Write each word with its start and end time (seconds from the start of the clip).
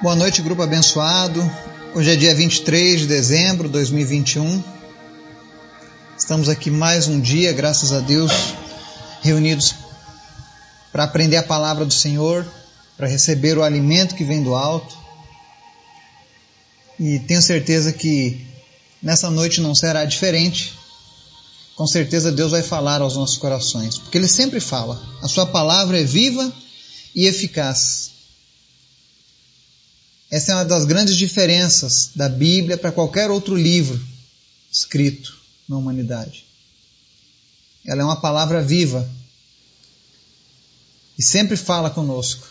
Boa 0.00 0.14
noite, 0.14 0.42
grupo 0.42 0.62
abençoado. 0.62 1.42
Hoje 1.92 2.12
é 2.12 2.14
dia 2.14 2.32
23 2.32 3.00
de 3.00 3.06
dezembro 3.08 3.66
de 3.66 3.72
2021. 3.72 4.62
Estamos 6.16 6.48
aqui 6.48 6.70
mais 6.70 7.08
um 7.08 7.20
dia, 7.20 7.52
graças 7.52 7.92
a 7.92 7.98
Deus, 7.98 8.30
reunidos 9.22 9.74
para 10.92 11.02
aprender 11.02 11.36
a 11.36 11.42
palavra 11.42 11.84
do 11.84 11.92
Senhor, 11.92 12.46
para 12.96 13.08
receber 13.08 13.58
o 13.58 13.64
alimento 13.64 14.14
que 14.14 14.22
vem 14.22 14.40
do 14.40 14.54
alto. 14.54 14.96
E 17.00 17.18
tenho 17.18 17.42
certeza 17.42 17.92
que 17.92 18.46
nessa 19.02 19.28
noite 19.28 19.60
não 19.60 19.74
será 19.74 20.04
diferente. 20.04 20.74
Com 21.74 21.88
certeza 21.88 22.30
Deus 22.30 22.52
vai 22.52 22.62
falar 22.62 23.00
aos 23.02 23.16
nossos 23.16 23.36
corações, 23.36 23.98
porque 23.98 24.16
Ele 24.16 24.28
sempre 24.28 24.60
fala. 24.60 25.02
A 25.20 25.26
Sua 25.26 25.44
palavra 25.44 26.00
é 26.00 26.04
viva 26.04 26.52
e 27.16 27.26
eficaz 27.26 28.16
essa 30.30 30.52
é 30.52 30.54
uma 30.54 30.64
das 30.64 30.84
grandes 30.84 31.16
diferenças 31.16 32.10
da 32.14 32.28
Bíblia 32.28 32.76
para 32.76 32.92
qualquer 32.92 33.30
outro 33.30 33.54
livro 33.54 33.98
escrito 34.70 35.34
na 35.66 35.76
humanidade. 35.76 36.44
Ela 37.86 38.02
é 38.02 38.04
uma 38.04 38.20
palavra 38.20 38.62
viva 38.62 39.08
e 41.18 41.22
sempre 41.22 41.56
fala 41.56 41.88
conosco. 41.88 42.46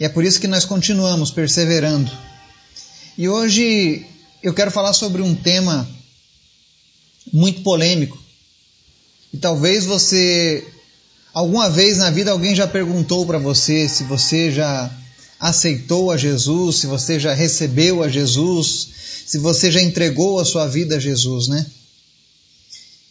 E 0.00 0.04
é 0.04 0.08
por 0.08 0.24
isso 0.24 0.40
que 0.40 0.48
nós 0.48 0.64
continuamos 0.64 1.30
perseverando. 1.30 2.10
E 3.18 3.28
hoje 3.28 4.06
eu 4.42 4.54
quero 4.54 4.70
falar 4.70 4.94
sobre 4.94 5.20
um 5.20 5.34
tema 5.34 5.88
muito 7.30 7.62
polêmico. 7.62 8.18
E 9.32 9.36
talvez 9.36 9.84
você, 9.84 10.66
alguma 11.34 11.68
vez 11.68 11.98
na 11.98 12.10
vida, 12.10 12.30
alguém 12.30 12.54
já 12.54 12.66
perguntou 12.66 13.26
para 13.26 13.38
você 13.38 13.86
se 13.88 14.04
você 14.04 14.50
já 14.50 14.90
aceitou 15.42 16.12
a 16.12 16.16
Jesus, 16.16 16.76
se 16.76 16.86
você 16.86 17.18
já 17.18 17.34
recebeu 17.34 18.00
a 18.00 18.08
Jesus, 18.08 18.88
se 19.26 19.38
você 19.38 19.72
já 19.72 19.82
entregou 19.82 20.38
a 20.38 20.44
sua 20.44 20.68
vida 20.68 20.96
a 20.96 21.00
Jesus, 21.00 21.48
né? 21.48 21.66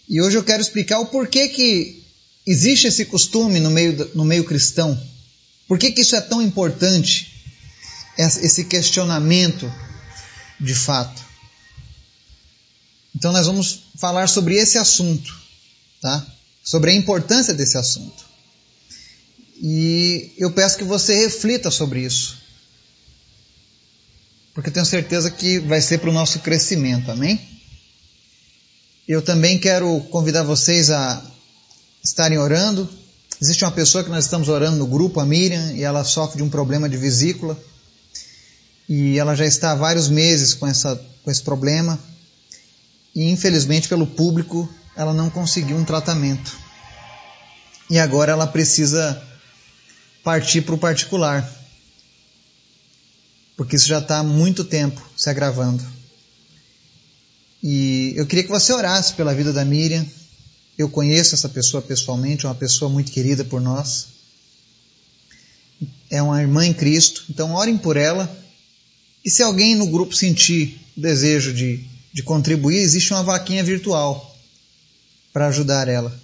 E 0.08 0.22
hoje 0.22 0.38
eu 0.38 0.44
quero 0.44 0.62
explicar 0.62 1.00
o 1.00 1.08
porquê 1.08 1.50
que 1.50 2.02
existe 2.48 2.88
esse 2.88 3.04
costume 3.04 3.60
no 3.60 3.70
meio, 3.70 4.10
no 4.16 4.24
meio 4.24 4.46
cristão. 4.46 4.98
Por 5.68 5.78
que, 5.78 5.92
que 5.92 6.00
isso 6.00 6.16
é 6.16 6.22
tão 6.22 6.42
importante, 6.42 7.34
esse 8.18 8.64
questionamento 8.64 9.70
de 10.58 10.74
fato? 10.74 11.22
Então 13.14 13.34
nós 13.34 13.46
vamos 13.46 13.84
falar 13.98 14.28
sobre 14.28 14.56
esse 14.56 14.78
assunto, 14.78 15.38
tá? 16.00 16.26
Sobre 16.64 16.92
a 16.92 16.96
importância 16.96 17.54
desse 17.54 17.78
assunto. 17.78 18.31
E 19.62 20.34
eu 20.40 20.52
peço 20.52 20.76
que 20.76 20.84
você 20.84 21.14
reflita 21.14 21.70
sobre 21.70 22.00
isso. 22.00 22.42
Porque 24.56 24.70
eu 24.70 24.74
tenho 24.74 24.86
certeza 24.88 25.30
que 25.30 25.60
vai 25.60 25.80
ser 25.80 26.00
para 26.00 26.10
o 26.10 26.14
nosso 26.14 26.40
crescimento, 26.40 27.12
amém? 27.12 27.40
Eu 29.08 29.22
também 29.22 29.60
quero 29.60 30.00
convidar 30.10 30.42
vocês 30.42 30.90
a 30.90 31.24
estarem 32.04 32.40
orando. 32.40 32.90
Existe 33.40 33.64
uma 33.64 33.72
pessoa 33.72 34.04
que 34.04 34.10
nós 34.10 34.26
estamos 34.26 34.50
orando 34.50 34.78
no 34.78 34.88
grupo, 34.88 35.20
a 35.20 35.26
Miriam, 35.26 35.74
e 35.74 35.84
ela 35.84 36.04
sofre 36.04 36.38
de 36.38 36.44
um 36.44 36.50
problema 36.50 36.90
de 36.90 36.98
vesícula. 36.98 37.58
E 38.90 39.20
ela 39.20 39.36
já 39.36 39.46
está 39.46 39.72
há 39.72 39.76
vários 39.76 40.10
meses 40.10 40.56
com, 40.56 40.66
essa, 40.66 41.00
com 41.24 41.30
esse 41.30 41.42
problema. 41.44 42.00
E 43.14 43.30
infelizmente, 43.30 43.88
pelo 43.88 44.08
público, 44.08 44.68
ela 44.96 45.14
não 45.14 45.30
conseguiu 45.30 45.78
um 45.78 45.86
tratamento. 45.86 46.52
E 47.90 48.00
agora 48.00 48.32
ela 48.32 48.48
precisa 48.48 49.22
partir 50.24 50.62
para 50.62 50.76
o 50.76 50.78
particular, 50.78 51.50
porque 53.56 53.76
isso 53.76 53.88
já 53.88 54.00
está 54.00 54.20
há 54.20 54.24
muito 54.24 54.64
tempo 54.64 55.02
se 55.16 55.30
agravando. 55.30 55.84
E 57.62 58.14
eu 58.16 58.26
queria 58.26 58.44
que 58.44 58.50
você 58.50 58.74
orasse 58.74 59.14
pela 59.14 59.36
vida 59.36 59.54
da 59.54 59.64
Miriam. 59.64 60.06
Eu 60.78 60.90
conheço 60.90 61.36
essa 61.36 61.48
pessoa 61.48 61.82
pessoalmente, 61.82 62.46
é 62.46 62.50
uma 62.50 62.56
pessoa 62.56 62.90
muito 62.90 63.12
querida 63.12 63.46
por 63.46 63.62
nós. 63.62 64.08
É 66.10 66.22
uma 66.22 66.42
irmã 66.42 66.66
em 66.66 66.74
Cristo, 66.74 67.26
então 67.30 67.54
orem 67.54 67.78
por 67.78 67.98
ela. 67.98 68.30
E 69.24 69.30
se 69.30 69.44
alguém 69.44 69.76
no 69.76 69.88
grupo 69.88 70.16
sentir 70.16 70.80
o 70.98 71.02
desejo 71.02 71.54
de, 71.54 71.86
de 72.12 72.24
contribuir, 72.24 72.78
existe 72.78 73.14
uma 73.14 73.24
vaquinha 73.24 73.64
virtual 73.64 74.36
para 75.32 75.48
ajudar 75.48 75.88
ela. 75.88 76.21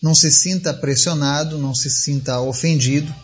Não 0.00 0.14
se 0.14 0.30
sinta 0.30 0.72
pressionado, 0.72 1.58
não 1.58 1.74
se 1.74 1.90
sinta 1.90 2.40
ofendido, 2.40 3.14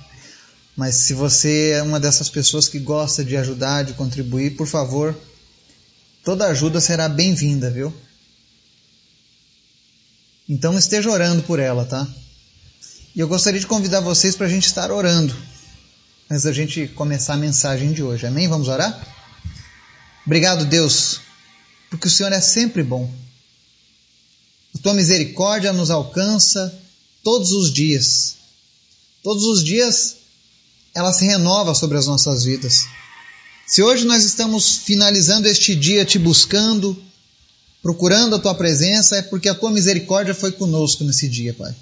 mas 0.76 0.96
se 0.96 1.14
você 1.14 1.70
é 1.70 1.82
uma 1.82 1.98
dessas 1.98 2.28
pessoas 2.28 2.68
que 2.68 2.78
gosta 2.78 3.24
de 3.24 3.36
ajudar, 3.36 3.84
de 3.84 3.94
contribuir, 3.94 4.56
por 4.56 4.66
favor, 4.66 5.18
toda 6.22 6.46
ajuda 6.46 6.80
será 6.80 7.08
bem-vinda, 7.08 7.70
viu? 7.70 7.94
Então 10.48 10.78
esteja 10.78 11.10
orando 11.10 11.42
por 11.42 11.58
ela, 11.58 11.86
tá? 11.86 12.06
E 13.14 13.20
eu 13.20 13.26
gostaria 13.26 13.58
de 13.58 13.66
convidar 13.66 14.00
vocês 14.00 14.36
para 14.36 14.46
a 14.46 14.50
gente 14.50 14.66
estar 14.66 14.90
orando 14.90 15.34
antes 16.30 16.44
da 16.44 16.52
gente 16.52 16.88
começar 16.88 17.34
a 17.34 17.38
mensagem 17.38 17.92
de 17.92 18.02
hoje. 18.02 18.26
Amém? 18.26 18.46
Vamos 18.46 18.68
orar? 18.68 19.00
Obrigado, 20.26 20.66
Deus, 20.66 21.20
porque 21.88 22.08
o 22.08 22.10
Senhor 22.10 22.32
é 22.32 22.40
sempre 22.40 22.82
bom. 22.82 23.10
A 24.76 24.78
tua 24.78 24.92
misericórdia 24.92 25.72
nos 25.72 25.90
alcança 25.90 26.72
todos 27.24 27.50
os 27.52 27.72
dias. 27.72 28.36
Todos 29.22 29.44
os 29.44 29.64
dias 29.64 30.16
ela 30.94 31.14
se 31.14 31.24
renova 31.24 31.74
sobre 31.74 31.96
as 31.96 32.06
nossas 32.06 32.44
vidas. 32.44 32.84
Se 33.66 33.82
hoje 33.82 34.04
nós 34.04 34.22
estamos 34.22 34.76
finalizando 34.76 35.48
este 35.48 35.74
dia 35.74 36.04
te 36.04 36.18
buscando, 36.18 36.94
procurando 37.82 38.36
a 38.36 38.38
tua 38.38 38.54
presença, 38.54 39.16
é 39.16 39.22
porque 39.22 39.48
a 39.48 39.54
tua 39.54 39.70
misericórdia 39.70 40.34
foi 40.34 40.52
conosco 40.52 41.04
nesse 41.04 41.26
dia, 41.26 41.54
Pai. 41.54 41.74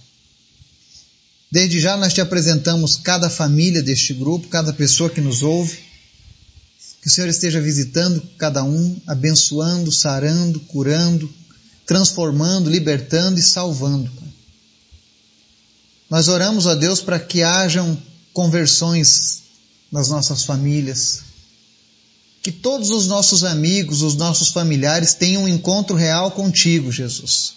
Desde 1.50 1.80
já 1.80 1.96
nós 1.96 2.14
te 2.14 2.20
apresentamos 2.20 2.96
cada 2.96 3.28
família 3.28 3.82
deste 3.82 4.14
grupo, 4.14 4.46
cada 4.46 4.72
pessoa 4.72 5.10
que 5.10 5.20
nos 5.20 5.42
ouve. 5.42 5.78
Que 7.02 7.08
o 7.08 7.10
Senhor 7.10 7.28
esteja 7.28 7.60
visitando 7.60 8.22
cada 8.38 8.62
um, 8.62 8.96
abençoando, 9.04 9.90
sarando, 9.90 10.60
curando, 10.60 11.28
transformando, 11.86 12.70
libertando 12.70 13.38
e 13.38 13.42
salvando. 13.42 14.10
Nós 16.08 16.28
oramos 16.28 16.66
a 16.66 16.74
Deus 16.74 17.00
para 17.00 17.18
que 17.18 17.42
hajam 17.42 18.00
conversões 18.32 19.42
nas 19.90 20.08
nossas 20.08 20.44
famílias, 20.44 21.22
que 22.42 22.52
todos 22.52 22.90
os 22.90 23.06
nossos 23.06 23.44
amigos, 23.44 24.02
os 24.02 24.16
nossos 24.16 24.48
familiares 24.48 25.14
tenham 25.14 25.44
um 25.44 25.48
encontro 25.48 25.96
real 25.96 26.30
contigo, 26.30 26.92
Jesus. 26.92 27.54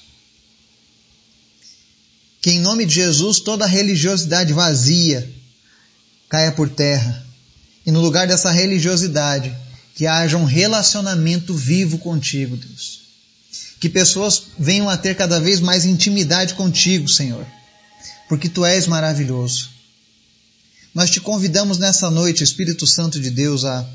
Que 2.42 2.52
em 2.52 2.60
nome 2.60 2.86
de 2.86 2.96
Jesus 2.96 3.40
toda 3.40 3.66
religiosidade 3.66 4.54
vazia 4.54 5.30
caia 6.30 6.52
por 6.52 6.70
terra 6.70 7.26
e 7.86 7.92
no 7.92 8.02
lugar 8.02 8.28
dessa 8.28 8.52
religiosidade 8.52 9.56
que 9.96 10.06
haja 10.06 10.38
um 10.38 10.46
relacionamento 10.46 11.54
vivo 11.56 11.98
contigo, 11.98 12.56
Deus 12.56 13.07
que 13.80 13.90
pessoas 13.90 14.44
venham 14.58 14.90
a 14.90 14.98
ter 14.98 15.16
cada 15.16 15.40
vez 15.40 15.60
mais 15.60 15.86
intimidade 15.86 16.56
contigo, 16.56 17.08
Senhor, 17.08 17.46
porque 18.28 18.50
tu 18.50 18.66
és 18.66 18.88
maravilhoso. 18.88 19.70
Nós 20.94 21.12
te 21.12 21.20
convidamos 21.20 21.78
nessa 21.78 22.10
noite, 22.10 22.44
Espírito 22.44 22.88
Santo 22.88 23.20
de 23.20 23.30
Deus, 23.30 23.64
a, 23.66 23.88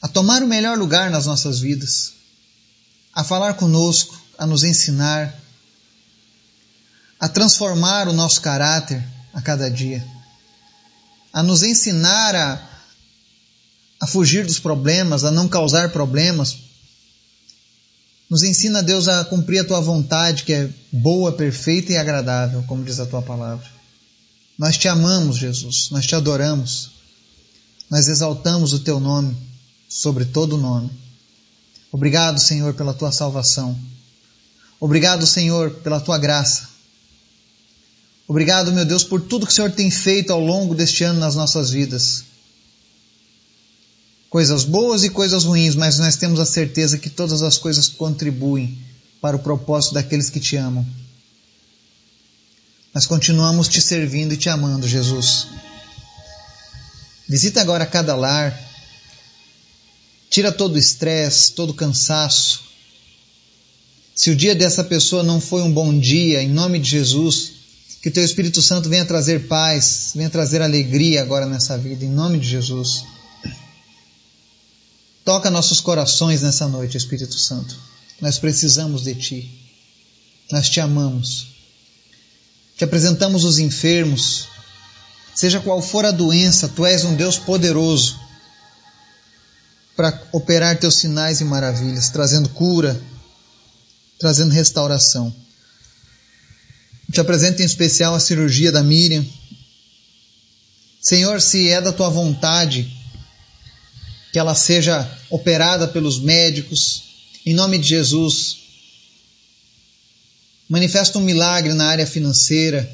a 0.00 0.08
tomar 0.08 0.42
o 0.42 0.48
melhor 0.48 0.76
lugar 0.76 1.10
nas 1.10 1.26
nossas 1.26 1.60
vidas, 1.60 2.14
a 3.14 3.22
falar 3.22 3.54
conosco, 3.54 4.20
a 4.36 4.44
nos 4.44 4.64
ensinar, 4.64 5.32
a 7.20 7.28
transformar 7.28 8.08
o 8.08 8.12
nosso 8.12 8.40
caráter 8.40 9.04
a 9.32 9.40
cada 9.40 9.70
dia, 9.70 10.04
a 11.32 11.40
nos 11.40 11.62
ensinar 11.62 12.34
a, 12.34 12.68
a 14.00 14.06
fugir 14.08 14.44
dos 14.44 14.58
problemas, 14.58 15.22
a 15.22 15.30
não 15.30 15.46
causar 15.48 15.90
problemas, 15.90 16.58
nos 18.32 18.42
ensina, 18.42 18.82
Deus, 18.82 19.08
a 19.08 19.26
cumprir 19.26 19.58
a 19.58 19.64
tua 19.64 19.78
vontade, 19.78 20.44
que 20.44 20.54
é 20.54 20.66
boa, 20.90 21.32
perfeita 21.32 21.92
e 21.92 21.98
agradável, 21.98 22.64
como 22.66 22.82
diz 22.82 22.98
a 22.98 23.04
tua 23.04 23.20
palavra. 23.20 23.66
Nós 24.58 24.78
te 24.78 24.88
amamos, 24.88 25.36
Jesus, 25.36 25.90
nós 25.90 26.06
te 26.06 26.14
adoramos, 26.14 26.92
nós 27.90 28.08
exaltamos 28.08 28.72
o 28.72 28.78
teu 28.78 28.98
nome 28.98 29.36
sobre 29.86 30.24
todo 30.24 30.56
nome. 30.56 30.90
Obrigado, 31.92 32.40
Senhor, 32.40 32.72
pela 32.72 32.94
tua 32.94 33.12
salvação. 33.12 33.78
Obrigado, 34.80 35.26
Senhor, 35.26 35.70
pela 35.82 36.00
tua 36.00 36.16
graça. 36.16 36.70
Obrigado, 38.26 38.72
meu 38.72 38.86
Deus, 38.86 39.04
por 39.04 39.20
tudo 39.20 39.44
que 39.44 39.52
o 39.52 39.54
Senhor 39.54 39.72
tem 39.72 39.90
feito 39.90 40.32
ao 40.32 40.40
longo 40.40 40.74
deste 40.74 41.04
ano 41.04 41.20
nas 41.20 41.34
nossas 41.34 41.70
vidas 41.70 42.31
coisas 44.32 44.64
boas 44.64 45.04
e 45.04 45.10
coisas 45.10 45.44
ruins, 45.44 45.74
mas 45.74 45.98
nós 45.98 46.16
temos 46.16 46.40
a 46.40 46.46
certeza 46.46 46.96
que 46.96 47.10
todas 47.10 47.42
as 47.42 47.58
coisas 47.58 47.86
contribuem 47.86 48.78
para 49.20 49.36
o 49.36 49.38
propósito 49.38 49.92
daqueles 49.92 50.30
que 50.30 50.40
te 50.40 50.56
amam. 50.56 50.86
Nós 52.94 53.04
continuamos 53.04 53.68
te 53.68 53.82
servindo 53.82 54.32
e 54.32 54.38
te 54.38 54.48
amando, 54.48 54.88
Jesus. 54.88 55.48
Visita 57.28 57.60
agora 57.60 57.84
cada 57.84 58.16
lar. 58.16 58.58
Tira 60.30 60.50
todo 60.50 60.76
o 60.76 60.78
estresse, 60.78 61.52
todo 61.52 61.70
o 61.70 61.74
cansaço. 61.74 62.62
Se 64.16 64.30
o 64.30 64.36
dia 64.36 64.54
dessa 64.54 64.82
pessoa 64.82 65.22
não 65.22 65.42
foi 65.42 65.60
um 65.60 65.70
bom 65.70 65.98
dia, 65.98 66.42
em 66.42 66.48
nome 66.48 66.78
de 66.78 66.88
Jesus, 66.88 67.52
que 68.00 68.08
o 68.08 68.12
teu 68.12 68.24
Espírito 68.24 68.62
Santo 68.62 68.88
venha 68.88 69.04
trazer 69.04 69.46
paz, 69.46 70.12
venha 70.14 70.30
trazer 70.30 70.62
alegria 70.62 71.20
agora 71.20 71.44
nessa 71.44 71.76
vida, 71.76 72.02
em 72.02 72.10
nome 72.10 72.38
de 72.38 72.48
Jesus. 72.48 73.04
Toca 75.24 75.50
nossos 75.50 75.80
corações 75.80 76.42
nessa 76.42 76.66
noite, 76.66 76.96
Espírito 76.96 77.38
Santo. 77.38 77.76
Nós 78.20 78.38
precisamos 78.38 79.02
de 79.02 79.14
Ti. 79.14 79.50
Nós 80.50 80.68
te 80.68 80.80
amamos. 80.80 81.48
Te 82.76 82.84
apresentamos 82.84 83.44
os 83.44 83.58
enfermos. 83.58 84.48
Seja 85.34 85.60
qual 85.60 85.80
for 85.80 86.04
a 86.04 86.10
doença, 86.10 86.68
Tu 86.68 86.84
és 86.84 87.04
um 87.04 87.14
Deus 87.14 87.38
poderoso 87.38 88.20
para 89.94 90.20
operar 90.32 90.78
Teus 90.78 90.96
sinais 90.96 91.40
e 91.40 91.44
maravilhas, 91.44 92.08
trazendo 92.08 92.48
cura, 92.48 93.00
trazendo 94.18 94.50
restauração. 94.50 95.34
Te 97.12 97.20
apresento 97.20 97.62
em 97.62 97.64
especial 97.64 98.14
a 98.14 98.20
cirurgia 98.20 98.72
da 98.72 98.82
Miriam. 98.82 99.24
Senhor, 101.00 101.40
se 101.40 101.68
é 101.68 101.80
da 101.80 101.92
tua 101.92 102.08
vontade 102.08 103.01
que 104.32 104.38
ela 104.38 104.54
seja 104.54 105.08
operada 105.30 105.86
pelos 105.86 106.18
médicos, 106.18 107.02
em 107.44 107.54
nome 107.54 107.78
de 107.78 107.86
Jesus, 107.86 108.58
manifesta 110.68 111.18
um 111.18 111.22
milagre 111.22 111.74
na 111.74 111.86
área 111.86 112.06
financeira, 112.06 112.90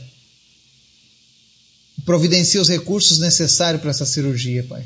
providencia 2.04 2.60
os 2.60 2.68
recursos 2.68 3.18
necessários 3.18 3.80
para 3.80 3.90
essa 3.90 4.04
cirurgia, 4.04 4.64
Pai. 4.64 4.84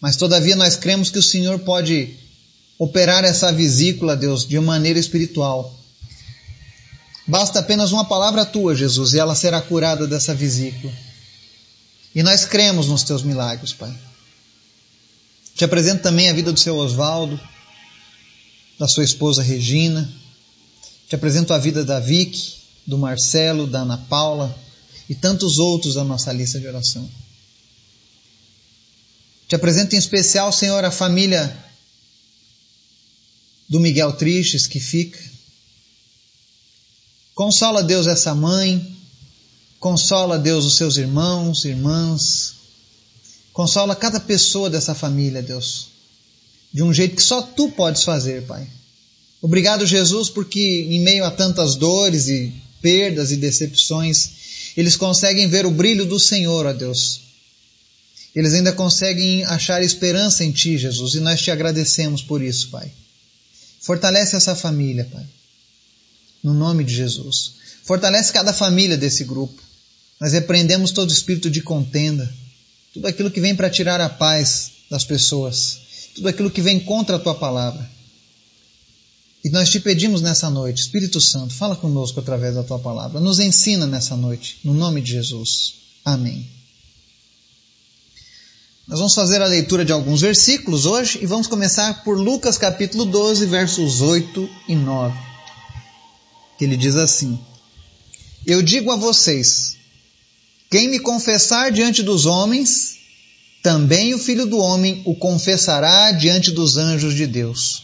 Mas 0.00 0.16
todavia 0.16 0.56
nós 0.56 0.76
cremos 0.76 1.10
que 1.10 1.18
o 1.18 1.22
Senhor 1.22 1.60
pode 1.60 2.14
operar 2.78 3.24
essa 3.24 3.52
vesícula, 3.52 4.16
Deus, 4.16 4.46
de 4.46 4.58
maneira 4.58 4.98
espiritual 4.98 5.80
Basta 7.30 7.60
apenas 7.60 7.92
uma 7.92 8.04
palavra 8.04 8.44
tua, 8.44 8.74
Jesus, 8.74 9.12
e 9.12 9.18
ela 9.20 9.36
será 9.36 9.62
curada 9.62 10.04
dessa 10.04 10.34
vesícula. 10.34 10.92
E 12.12 12.24
nós 12.24 12.44
cremos 12.44 12.88
nos 12.88 13.04
teus 13.04 13.22
milagres, 13.22 13.72
Pai. 13.72 13.96
Te 15.60 15.64
apresento 15.66 16.02
também 16.02 16.30
a 16.30 16.32
vida 16.32 16.50
do 16.50 16.58
seu 16.58 16.74
Oswaldo, 16.78 17.38
da 18.78 18.88
sua 18.88 19.04
esposa 19.04 19.42
Regina. 19.42 20.10
Te 21.06 21.14
apresento 21.14 21.52
a 21.52 21.58
vida 21.58 21.84
da 21.84 22.00
Vicky, 22.00 22.54
do 22.86 22.96
Marcelo, 22.96 23.66
da 23.66 23.80
Ana 23.80 23.98
Paula 23.98 24.58
e 25.06 25.14
tantos 25.14 25.58
outros 25.58 25.96
da 25.96 26.02
nossa 26.02 26.32
lista 26.32 26.58
de 26.58 26.66
oração. 26.66 27.06
Te 29.48 29.54
apresento 29.54 29.94
em 29.94 29.98
especial, 29.98 30.50
Senhor, 30.50 30.82
a 30.82 30.90
família 30.90 31.54
do 33.68 33.78
Miguel 33.78 34.14
Tristes 34.14 34.66
que 34.66 34.80
fica 34.80 35.20
Consola, 37.34 37.82
Deus, 37.82 38.06
essa 38.06 38.34
mãe. 38.34 38.96
Consola, 39.78 40.38
Deus, 40.38 40.64
os 40.64 40.78
seus 40.78 40.96
irmãos, 40.96 41.66
irmãs. 41.66 42.59
Consola 43.60 43.94
cada 43.94 44.18
pessoa 44.18 44.70
dessa 44.70 44.94
família, 44.94 45.42
Deus. 45.42 45.88
De 46.72 46.82
um 46.82 46.94
jeito 46.94 47.16
que 47.16 47.22
só 47.22 47.42
tu 47.42 47.68
podes 47.68 48.04
fazer, 48.04 48.46
Pai. 48.46 48.66
Obrigado, 49.42 49.84
Jesus, 49.84 50.30
porque 50.30 50.86
em 50.88 51.00
meio 51.00 51.26
a 51.26 51.30
tantas 51.30 51.74
dores 51.74 52.28
e 52.28 52.50
perdas 52.80 53.30
e 53.30 53.36
decepções, 53.36 54.30
eles 54.74 54.96
conseguem 54.96 55.46
ver 55.46 55.66
o 55.66 55.70
brilho 55.70 56.06
do 56.06 56.18
Senhor, 56.18 56.64
ó 56.64 56.72
Deus. 56.72 57.20
Eles 58.34 58.54
ainda 58.54 58.72
conseguem 58.72 59.44
achar 59.44 59.82
esperança 59.82 60.42
em 60.42 60.52
Ti, 60.52 60.78
Jesus, 60.78 61.12
e 61.12 61.20
nós 61.20 61.42
te 61.42 61.50
agradecemos 61.50 62.22
por 62.22 62.42
isso, 62.42 62.70
Pai. 62.70 62.90
Fortalece 63.80 64.36
essa 64.36 64.56
família, 64.56 65.04
Pai 65.12 65.26
no 66.42 66.54
nome 66.54 66.82
de 66.82 66.94
Jesus. 66.94 67.56
Fortalece 67.82 68.32
cada 68.32 68.54
família 68.54 68.96
desse 68.96 69.24
grupo. 69.24 69.62
Nós 70.18 70.32
repreendemos 70.32 70.92
todo 70.92 71.12
espírito 71.12 71.50
de 71.50 71.60
contenda, 71.60 72.32
tudo 72.92 73.06
aquilo 73.06 73.30
que 73.30 73.40
vem 73.40 73.54
para 73.54 73.70
tirar 73.70 74.00
a 74.00 74.08
paz 74.08 74.72
das 74.90 75.04
pessoas, 75.04 75.78
tudo 76.14 76.28
aquilo 76.28 76.50
que 76.50 76.60
vem 76.60 76.80
contra 76.80 77.16
a 77.16 77.18
tua 77.18 77.34
palavra. 77.34 77.88
E 79.44 79.48
nós 79.48 79.70
te 79.70 79.80
pedimos 79.80 80.20
nessa 80.20 80.50
noite, 80.50 80.82
Espírito 80.82 81.20
Santo, 81.20 81.54
fala 81.54 81.74
conosco 81.74 82.20
através 82.20 82.54
da 82.54 82.62
tua 82.62 82.78
palavra, 82.78 83.20
nos 83.20 83.38
ensina 83.40 83.86
nessa 83.86 84.16
noite, 84.16 84.58
no 84.64 84.74
nome 84.74 85.00
de 85.00 85.12
Jesus. 85.12 85.74
Amém. 86.04 86.46
Nós 88.86 88.98
vamos 88.98 89.14
fazer 89.14 89.40
a 89.40 89.46
leitura 89.46 89.84
de 89.84 89.92
alguns 89.92 90.20
versículos 90.20 90.84
hoje 90.84 91.20
e 91.22 91.26
vamos 91.26 91.46
começar 91.46 92.02
por 92.02 92.18
Lucas 92.18 92.58
capítulo 92.58 93.04
12, 93.04 93.46
versos 93.46 94.00
8 94.00 94.50
e 94.68 94.74
9 94.74 95.30
que 96.60 96.66
ele 96.66 96.76
diz 96.76 96.94
assim: 96.94 97.40
Eu 98.46 98.60
digo 98.60 98.92
a 98.92 98.96
vocês: 98.96 99.78
quem 100.70 100.88
me 100.88 101.00
confessar 101.00 101.72
diante 101.72 102.00
dos 102.00 102.26
homens, 102.26 102.98
também 103.60 104.14
o 104.14 104.18
filho 104.18 104.46
do 104.46 104.58
homem 104.58 105.02
o 105.04 105.16
confessará 105.16 106.12
diante 106.12 106.52
dos 106.52 106.76
anjos 106.76 107.12
de 107.12 107.26
Deus. 107.26 107.82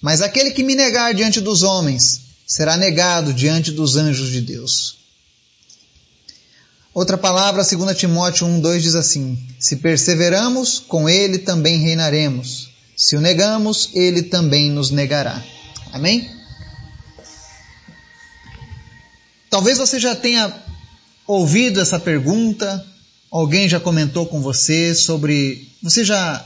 Mas 0.00 0.22
aquele 0.22 0.52
que 0.52 0.62
me 0.62 0.76
negar 0.76 1.12
diante 1.12 1.40
dos 1.40 1.64
homens, 1.64 2.20
será 2.46 2.76
negado 2.76 3.34
diante 3.34 3.72
dos 3.72 3.96
anjos 3.96 4.30
de 4.30 4.40
Deus. 4.40 4.98
Outra 6.94 7.18
palavra, 7.18 7.64
2 7.64 7.96
Timóteo 7.96 8.46
1,2 8.46 8.78
diz 8.78 8.94
assim: 8.94 9.38
Se 9.58 9.76
perseveramos, 9.76 10.78
com 10.78 11.08
ele 11.08 11.38
também 11.38 11.80
reinaremos. 11.80 12.70
Se 12.96 13.16
o 13.16 13.20
negamos, 13.20 13.90
ele 13.94 14.22
também 14.22 14.70
nos 14.70 14.90
negará. 14.90 15.42
Amém? 15.92 16.30
Talvez 19.50 19.78
você 19.78 19.98
já 19.98 20.14
tenha 20.14 20.54
ouvido 21.32 21.80
essa 21.80 21.98
pergunta, 21.98 22.84
alguém 23.30 23.68
já 23.68 23.80
comentou 23.80 24.26
com 24.26 24.40
você 24.40 24.94
sobre. 24.94 25.68
Você 25.82 26.04
já 26.04 26.44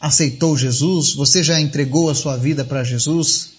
aceitou 0.00 0.56
Jesus? 0.56 1.14
Você 1.14 1.42
já 1.42 1.60
entregou 1.60 2.10
a 2.10 2.14
sua 2.14 2.36
vida 2.36 2.64
para 2.64 2.84
Jesus? 2.84 3.50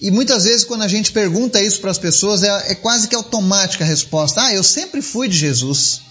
E 0.00 0.10
muitas 0.10 0.44
vezes, 0.44 0.64
quando 0.64 0.82
a 0.82 0.88
gente 0.88 1.12
pergunta 1.12 1.60
isso 1.60 1.80
para 1.80 1.90
as 1.90 1.98
pessoas, 1.98 2.42
é, 2.42 2.72
é, 2.72 2.74
quase 2.74 3.08
que 3.08 3.14
automática 3.14 3.84
a 3.84 3.86
resposta: 3.86 4.44
Ah, 4.44 4.54
eu 4.54 4.62
sempre 4.62 5.02
fui 5.02 5.28
de 5.28 5.36
Jesus. 5.36 6.02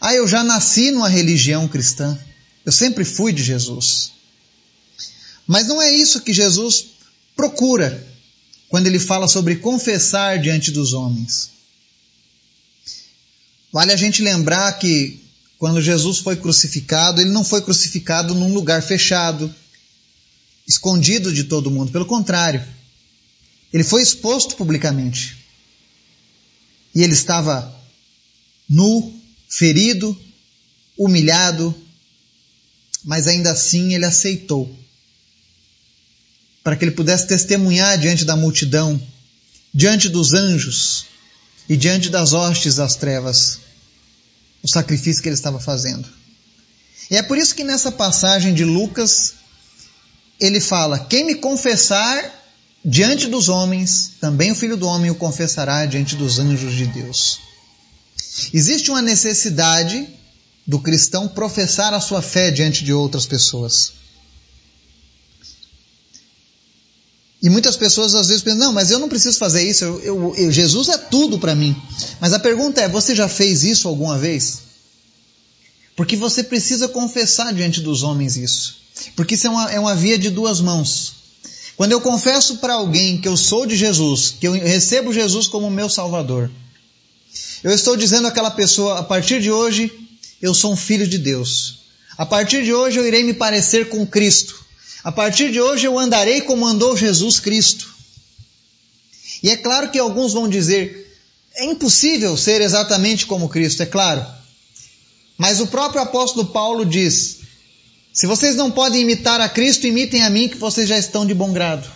Ah, 0.00 0.14
eu 0.14 0.26
já 0.26 0.44
nasci 0.44 0.90
numa 0.90 1.08
religião 1.08 1.66
cristã. 1.68 2.18
Eu 2.64 2.72
sempre 2.72 3.04
fui 3.04 3.32
de 3.32 3.42
Jesus. 3.42 4.12
Mas 5.46 5.68
não 5.68 5.80
é 5.80 5.92
isso 5.92 6.22
que 6.22 6.32
Jesus 6.32 6.86
procura 7.36 8.06
quando 8.68 8.86
ele 8.86 8.98
fala 8.98 9.28
sobre 9.28 9.56
confessar 9.56 10.38
diante 10.38 10.70
dos 10.70 10.92
homens. 10.92 11.53
Vale 13.74 13.90
a 13.90 13.96
gente 13.96 14.22
lembrar 14.22 14.78
que 14.78 15.20
quando 15.58 15.82
Jesus 15.82 16.18
foi 16.18 16.36
crucificado, 16.36 17.20
ele 17.20 17.30
não 17.30 17.42
foi 17.42 17.60
crucificado 17.60 18.32
num 18.32 18.54
lugar 18.54 18.80
fechado, 18.80 19.52
escondido 20.64 21.34
de 21.34 21.42
todo 21.42 21.72
mundo. 21.72 21.90
Pelo 21.90 22.06
contrário, 22.06 22.64
ele 23.72 23.82
foi 23.82 24.00
exposto 24.00 24.54
publicamente. 24.54 25.38
E 26.94 27.02
ele 27.02 27.14
estava 27.14 27.76
nu, 28.68 29.12
ferido, 29.48 30.16
humilhado, 30.96 31.74
mas 33.04 33.26
ainda 33.26 33.50
assim 33.50 33.92
ele 33.92 34.04
aceitou 34.04 34.72
para 36.62 36.76
que 36.76 36.84
ele 36.84 36.92
pudesse 36.92 37.26
testemunhar 37.26 37.98
diante 37.98 38.24
da 38.24 38.36
multidão, 38.36 39.04
diante 39.74 40.08
dos 40.08 40.32
anjos 40.32 41.06
e 41.68 41.76
diante 41.76 42.08
das 42.08 42.32
hostes 42.32 42.76
das 42.76 42.94
trevas 42.94 43.63
o 44.64 44.68
sacrifício 44.68 45.22
que 45.22 45.28
ele 45.28 45.36
estava 45.36 45.60
fazendo. 45.60 46.08
E 47.10 47.16
é 47.16 47.22
por 47.22 47.36
isso 47.36 47.54
que 47.54 47.62
nessa 47.62 47.92
passagem 47.92 48.54
de 48.54 48.64
Lucas 48.64 49.34
ele 50.40 50.58
fala: 50.58 50.98
Quem 50.98 51.26
me 51.26 51.34
confessar 51.34 52.42
diante 52.82 53.28
dos 53.28 53.50
homens, 53.50 54.12
também 54.20 54.50
o 54.50 54.54
filho 54.54 54.76
do 54.76 54.86
homem 54.86 55.10
o 55.10 55.14
confessará 55.14 55.84
diante 55.84 56.16
dos 56.16 56.38
anjos 56.38 56.74
de 56.74 56.86
Deus. 56.86 57.38
Existe 58.52 58.90
uma 58.90 59.02
necessidade 59.02 60.08
do 60.66 60.80
cristão 60.80 61.28
professar 61.28 61.92
a 61.92 62.00
sua 62.00 62.22
fé 62.22 62.50
diante 62.50 62.84
de 62.84 62.92
outras 62.92 63.26
pessoas. 63.26 63.92
E 67.44 67.50
muitas 67.50 67.76
pessoas 67.76 68.14
às 68.14 68.28
vezes 68.28 68.42
pensam, 68.42 68.58
não, 68.58 68.72
mas 68.72 68.90
eu 68.90 68.98
não 68.98 69.06
preciso 69.06 69.38
fazer 69.38 69.68
isso, 69.68 69.84
eu, 69.84 70.00
eu, 70.00 70.34
eu, 70.34 70.50
Jesus 70.50 70.88
é 70.88 70.96
tudo 70.96 71.38
para 71.38 71.54
mim. 71.54 71.76
Mas 72.18 72.32
a 72.32 72.38
pergunta 72.38 72.80
é, 72.80 72.88
você 72.88 73.14
já 73.14 73.28
fez 73.28 73.64
isso 73.64 73.86
alguma 73.86 74.16
vez? 74.16 74.60
Porque 75.94 76.16
você 76.16 76.42
precisa 76.42 76.88
confessar 76.88 77.52
diante 77.52 77.82
dos 77.82 78.02
homens 78.02 78.38
isso. 78.38 78.76
Porque 79.14 79.34
isso 79.34 79.46
é 79.46 79.50
uma, 79.50 79.72
é 79.72 79.78
uma 79.78 79.94
via 79.94 80.16
de 80.16 80.30
duas 80.30 80.62
mãos. 80.62 81.12
Quando 81.76 81.92
eu 81.92 82.00
confesso 82.00 82.56
para 82.56 82.72
alguém 82.72 83.20
que 83.20 83.28
eu 83.28 83.36
sou 83.36 83.66
de 83.66 83.76
Jesus, 83.76 84.34
que 84.40 84.48
eu 84.48 84.52
recebo 84.52 85.12
Jesus 85.12 85.46
como 85.46 85.70
meu 85.70 85.90
Salvador, 85.90 86.50
eu 87.62 87.72
estou 87.72 87.94
dizendo 87.94 88.26
àquela 88.26 88.52
pessoa, 88.52 89.00
a 89.00 89.02
partir 89.02 89.42
de 89.42 89.50
hoje, 89.50 89.92
eu 90.40 90.54
sou 90.54 90.72
um 90.72 90.76
filho 90.76 91.06
de 91.06 91.18
Deus. 91.18 91.80
A 92.16 92.24
partir 92.24 92.64
de 92.64 92.72
hoje 92.72 92.98
eu 92.98 93.06
irei 93.06 93.22
me 93.22 93.34
parecer 93.34 93.90
com 93.90 94.06
Cristo. 94.06 94.63
A 95.04 95.12
partir 95.12 95.52
de 95.52 95.60
hoje 95.60 95.86
eu 95.86 95.98
andarei 95.98 96.40
como 96.40 96.66
andou 96.66 96.96
Jesus 96.96 97.38
Cristo. 97.38 97.94
E 99.42 99.50
é 99.50 99.56
claro 99.58 99.90
que 99.90 99.98
alguns 99.98 100.32
vão 100.32 100.48
dizer: 100.48 101.14
é 101.56 101.66
impossível 101.66 102.34
ser 102.38 102.62
exatamente 102.62 103.26
como 103.26 103.50
Cristo, 103.50 103.82
é 103.82 103.86
claro. 103.86 104.26
Mas 105.36 105.60
o 105.60 105.66
próprio 105.66 106.00
apóstolo 106.00 106.46
Paulo 106.46 106.86
diz: 106.86 107.40
se 108.14 108.26
vocês 108.26 108.56
não 108.56 108.70
podem 108.70 109.02
imitar 109.02 109.42
a 109.42 109.48
Cristo, 109.48 109.86
imitem 109.86 110.22
a 110.22 110.30
mim, 110.30 110.48
que 110.48 110.56
vocês 110.56 110.88
já 110.88 110.96
estão 110.96 111.26
de 111.26 111.34
bom 111.34 111.52
grado. 111.52 111.86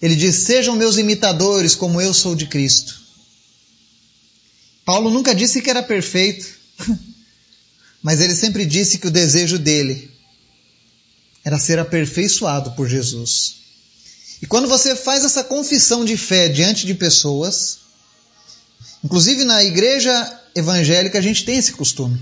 Ele 0.00 0.14
diz: 0.14 0.36
sejam 0.36 0.76
meus 0.76 0.98
imitadores, 0.98 1.74
como 1.74 2.00
eu 2.00 2.14
sou 2.14 2.36
de 2.36 2.46
Cristo. 2.46 2.94
Paulo 4.84 5.10
nunca 5.10 5.34
disse 5.34 5.60
que 5.60 5.68
era 5.68 5.82
perfeito, 5.82 6.46
mas 8.00 8.20
ele 8.20 8.36
sempre 8.36 8.64
disse 8.64 8.98
que 8.98 9.08
o 9.08 9.10
desejo 9.10 9.58
dele 9.58 10.15
era 11.46 11.60
ser 11.60 11.78
aperfeiçoado 11.78 12.72
por 12.72 12.88
Jesus. 12.88 13.58
E 14.42 14.46
quando 14.46 14.66
você 14.66 14.96
faz 14.96 15.24
essa 15.24 15.44
confissão 15.44 16.04
de 16.04 16.16
fé 16.16 16.48
diante 16.48 16.84
de 16.84 16.92
pessoas, 16.92 17.78
inclusive 19.04 19.44
na 19.44 19.62
igreja 19.62 20.40
evangélica 20.56 21.20
a 21.20 21.22
gente 21.22 21.44
tem 21.44 21.56
esse 21.56 21.70
costume. 21.70 22.20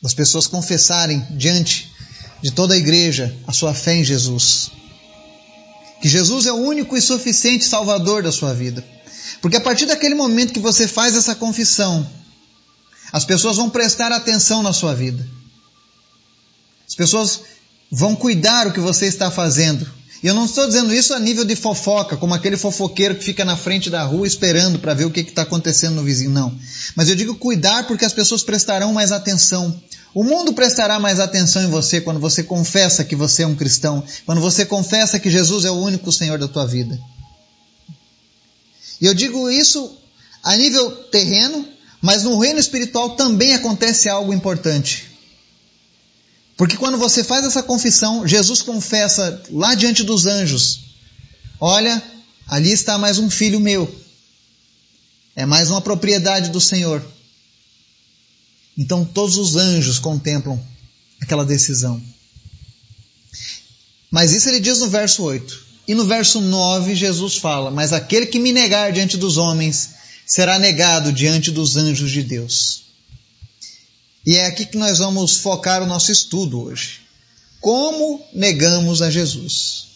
Das 0.00 0.14
pessoas 0.14 0.46
confessarem 0.46 1.26
diante 1.32 1.90
de 2.40 2.52
toda 2.52 2.74
a 2.74 2.78
igreja 2.78 3.36
a 3.44 3.52
sua 3.52 3.74
fé 3.74 3.94
em 3.96 4.04
Jesus. 4.04 4.70
Que 6.00 6.08
Jesus 6.08 6.46
é 6.46 6.52
o 6.52 6.62
único 6.62 6.96
e 6.96 7.02
suficiente 7.02 7.64
Salvador 7.64 8.22
da 8.22 8.30
sua 8.30 8.54
vida. 8.54 8.84
Porque 9.40 9.56
a 9.56 9.60
partir 9.60 9.86
daquele 9.86 10.14
momento 10.14 10.52
que 10.52 10.60
você 10.60 10.86
faz 10.86 11.16
essa 11.16 11.34
confissão, 11.34 12.08
as 13.12 13.24
pessoas 13.24 13.56
vão 13.56 13.68
prestar 13.68 14.12
atenção 14.12 14.62
na 14.62 14.72
sua 14.72 14.94
vida. 14.94 15.41
As 16.92 16.94
pessoas 16.94 17.40
vão 17.90 18.14
cuidar 18.14 18.66
o 18.66 18.72
que 18.72 18.78
você 18.78 19.06
está 19.06 19.30
fazendo. 19.30 19.90
E 20.22 20.26
eu 20.26 20.34
não 20.34 20.44
estou 20.44 20.66
dizendo 20.66 20.92
isso 20.92 21.14
a 21.14 21.18
nível 21.18 21.42
de 21.42 21.56
fofoca, 21.56 22.18
como 22.18 22.34
aquele 22.34 22.58
fofoqueiro 22.58 23.14
que 23.14 23.24
fica 23.24 23.46
na 23.46 23.56
frente 23.56 23.88
da 23.88 24.04
rua 24.04 24.26
esperando 24.26 24.78
para 24.78 24.92
ver 24.92 25.06
o 25.06 25.10
que 25.10 25.20
está 25.20 25.40
acontecendo 25.40 25.94
no 25.94 26.04
vizinho, 26.04 26.28
não. 26.28 26.54
Mas 26.94 27.08
eu 27.08 27.16
digo 27.16 27.34
cuidar 27.36 27.86
porque 27.86 28.04
as 28.04 28.12
pessoas 28.12 28.42
prestarão 28.42 28.92
mais 28.92 29.10
atenção. 29.10 29.82
O 30.12 30.22
mundo 30.22 30.52
prestará 30.52 30.98
mais 30.98 31.18
atenção 31.18 31.62
em 31.62 31.70
você 31.70 31.98
quando 31.98 32.20
você 32.20 32.42
confessa 32.42 33.04
que 33.04 33.16
você 33.16 33.42
é 33.42 33.46
um 33.46 33.56
cristão, 33.56 34.04
quando 34.26 34.42
você 34.42 34.66
confessa 34.66 35.18
que 35.18 35.30
Jesus 35.30 35.64
é 35.64 35.70
o 35.70 35.80
único 35.80 36.12
Senhor 36.12 36.38
da 36.38 36.46
tua 36.46 36.66
vida. 36.66 37.00
E 39.00 39.06
eu 39.06 39.14
digo 39.14 39.50
isso 39.50 39.96
a 40.44 40.54
nível 40.56 40.90
terreno, 41.10 41.66
mas 42.02 42.22
no 42.24 42.38
reino 42.38 42.60
espiritual 42.60 43.16
também 43.16 43.54
acontece 43.54 44.10
algo 44.10 44.34
importante. 44.34 45.11
Porque 46.62 46.76
quando 46.76 46.96
você 46.96 47.24
faz 47.24 47.44
essa 47.44 47.60
confissão, 47.60 48.24
Jesus 48.24 48.62
confessa 48.62 49.42
lá 49.50 49.74
diante 49.74 50.04
dos 50.04 50.26
anjos: 50.26 50.78
Olha, 51.58 52.00
ali 52.46 52.70
está 52.70 52.96
mais 52.96 53.18
um 53.18 53.28
filho 53.28 53.58
meu. 53.58 53.92
É 55.34 55.44
mais 55.44 55.70
uma 55.70 55.80
propriedade 55.80 56.50
do 56.50 56.60
Senhor. 56.60 57.04
Então 58.78 59.04
todos 59.04 59.36
os 59.38 59.56
anjos 59.56 59.98
contemplam 59.98 60.56
aquela 61.20 61.44
decisão. 61.44 62.00
Mas 64.08 64.30
isso 64.30 64.48
ele 64.48 64.60
diz 64.60 64.78
no 64.78 64.88
verso 64.88 65.24
8. 65.24 65.66
E 65.88 65.96
no 65.96 66.04
verso 66.04 66.40
9, 66.40 66.94
Jesus 66.94 67.38
fala: 67.38 67.72
Mas 67.72 67.92
aquele 67.92 68.26
que 68.26 68.38
me 68.38 68.52
negar 68.52 68.92
diante 68.92 69.16
dos 69.16 69.36
homens 69.36 69.94
será 70.24 70.60
negado 70.60 71.12
diante 71.12 71.50
dos 71.50 71.76
anjos 71.76 72.12
de 72.12 72.22
Deus. 72.22 72.81
E 74.24 74.36
é 74.36 74.46
aqui 74.46 74.64
que 74.66 74.78
nós 74.78 74.98
vamos 74.98 75.38
focar 75.38 75.82
o 75.82 75.86
nosso 75.86 76.12
estudo 76.12 76.62
hoje. 76.62 77.00
Como 77.60 78.24
negamos 78.32 79.02
a 79.02 79.10
Jesus? 79.10 79.86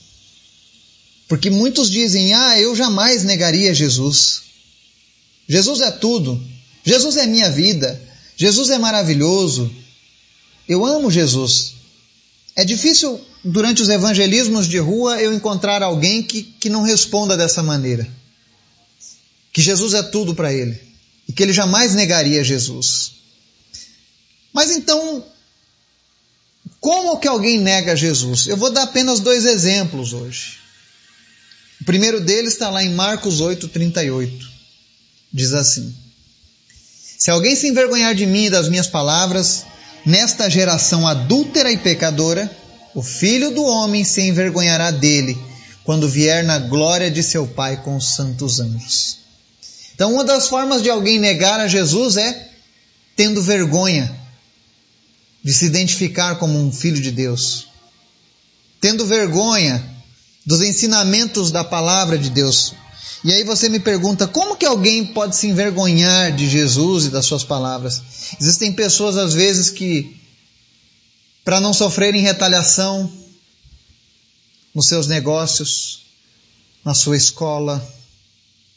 Porque 1.29 1.51
muitos 1.51 1.91
dizem: 1.91 2.35
Ah, 2.35 2.59
eu 2.59 2.75
jamais 2.75 3.25
negaria 3.25 3.75
Jesus. 3.75 4.43
Jesus 5.49 5.81
é 5.81 5.91
tudo. 5.91 6.43
Jesus 6.85 7.17
é 7.17 7.27
minha 7.27 7.51
vida. 7.51 8.01
Jesus 8.37 8.71
é 8.71 8.79
maravilhoso. 8.79 9.71
Eu 10.69 10.85
amo 10.85 11.11
Jesus. 11.11 11.75
É 12.57 12.65
difícil, 12.65 13.21
durante 13.45 13.83
os 13.83 13.89
evangelismos 13.89 14.67
de 14.67 14.79
rua, 14.79 15.21
eu 15.21 15.33
encontrar 15.33 15.83
alguém 15.83 16.23
que, 16.23 16.43
que 16.43 16.71
não 16.71 16.83
responda 16.83 17.37
dessa 17.37 17.63
maneira. 17.63 18.09
Que 19.53 19.63
Jesus 19.63 19.95
é 19.95 20.03
tudo 20.03 20.35
para 20.35 20.53
ele. 20.53 20.81
E 21.29 21.33
que 21.33 21.43
ele 21.43 21.53
jamais 21.53 21.95
negaria 21.95 22.43
Jesus. 22.43 23.16
Mas 24.57 24.71
então, 24.71 25.23
como 26.81 27.19
que 27.19 27.29
alguém 27.29 27.59
nega 27.59 27.95
Jesus? 27.95 28.47
Eu 28.47 28.57
vou 28.57 28.71
dar 28.71 28.85
apenas 28.85 29.21
dois 29.21 29.45
exemplos 29.45 30.15
hoje. 30.15 30.61
O 31.79 31.85
primeiro 31.85 32.23
deles 32.23 32.55
está 32.55 32.71
lá 32.71 32.83
em 32.83 32.95
Marcos 32.95 33.43
8,38. 33.43 34.33
Diz 35.31 35.53
assim: 35.53 35.95
Se 37.19 37.31
alguém 37.31 37.55
se 37.55 37.69
envergonhar 37.69 38.15
de 38.15 38.25
mim 38.25 38.47
e 38.47 38.51
das 38.51 38.71
minhas 38.71 38.87
palavras, 38.87 39.67
nesta 40.07 40.49
geração 40.49 41.07
adúltera 41.07 41.71
e 41.71 41.77
pecadora, 41.77 42.51
o 42.95 43.03
filho 43.03 43.51
do 43.51 43.63
homem 43.63 44.05
se 44.05 44.23
envergonhará 44.23 44.91
dele 44.91 45.37
quando 45.85 46.09
vier 46.09 46.43
na 46.43 46.59
glória 46.59 47.11
de 47.11 47.23
seu 47.23 47.47
Pai 47.47 47.83
com 47.83 47.95
os 47.95 48.15
santos 48.15 48.59
anjos. 48.59 49.19
Então, 49.95 50.15
uma 50.15 50.25
das 50.25 50.49
formas 50.49 50.83
de 50.83 50.89
alguém 50.89 51.19
negar 51.19 51.61
a 51.61 51.69
Jesus 51.69 52.17
é 52.17 52.49
tendo 53.15 53.43
vergonha 53.43 54.25
de 55.47 55.55
se 55.55 55.65
identificar 55.65 56.41
como 56.41 56.59
um 56.59 56.73
filho 56.73 57.01
de 57.01 57.13
Deus, 57.13 57.69
tendo 58.81 59.07
vergonha 59.07 59.81
dos 60.45 60.61
ensinamentos 60.61 61.53
da 61.53 61.63
palavra 61.63 62.19
de 62.19 62.31
Deus. 62.31 62.75
E 63.23 63.33
aí 63.33 63.45
você 63.45 63.69
me 63.69 63.79
pergunta, 63.79 64.27
como 64.27 64.57
que 64.57 64.67
alguém 64.67 65.07
pode 65.07 65.37
se 65.37 65.47
envergonhar 65.47 66.35
de 66.35 66.49
Jesus 66.49 67.05
e 67.05 67.11
das 67.11 67.27
suas 67.27 67.45
palavras? 67.45 68.03
Existem 68.41 68.73
pessoas 68.73 69.17
às 69.17 69.35
vezes 69.35 69.71
que 69.71 70.21
para 71.45 71.61
não 71.61 71.73
sofrerem 71.73 72.23
retaliação 72.23 73.09
nos 74.75 74.89
seus 74.89 75.07
negócios, 75.07 76.07
na 76.85 76.93
sua 76.93 77.17
escola, 77.17 77.81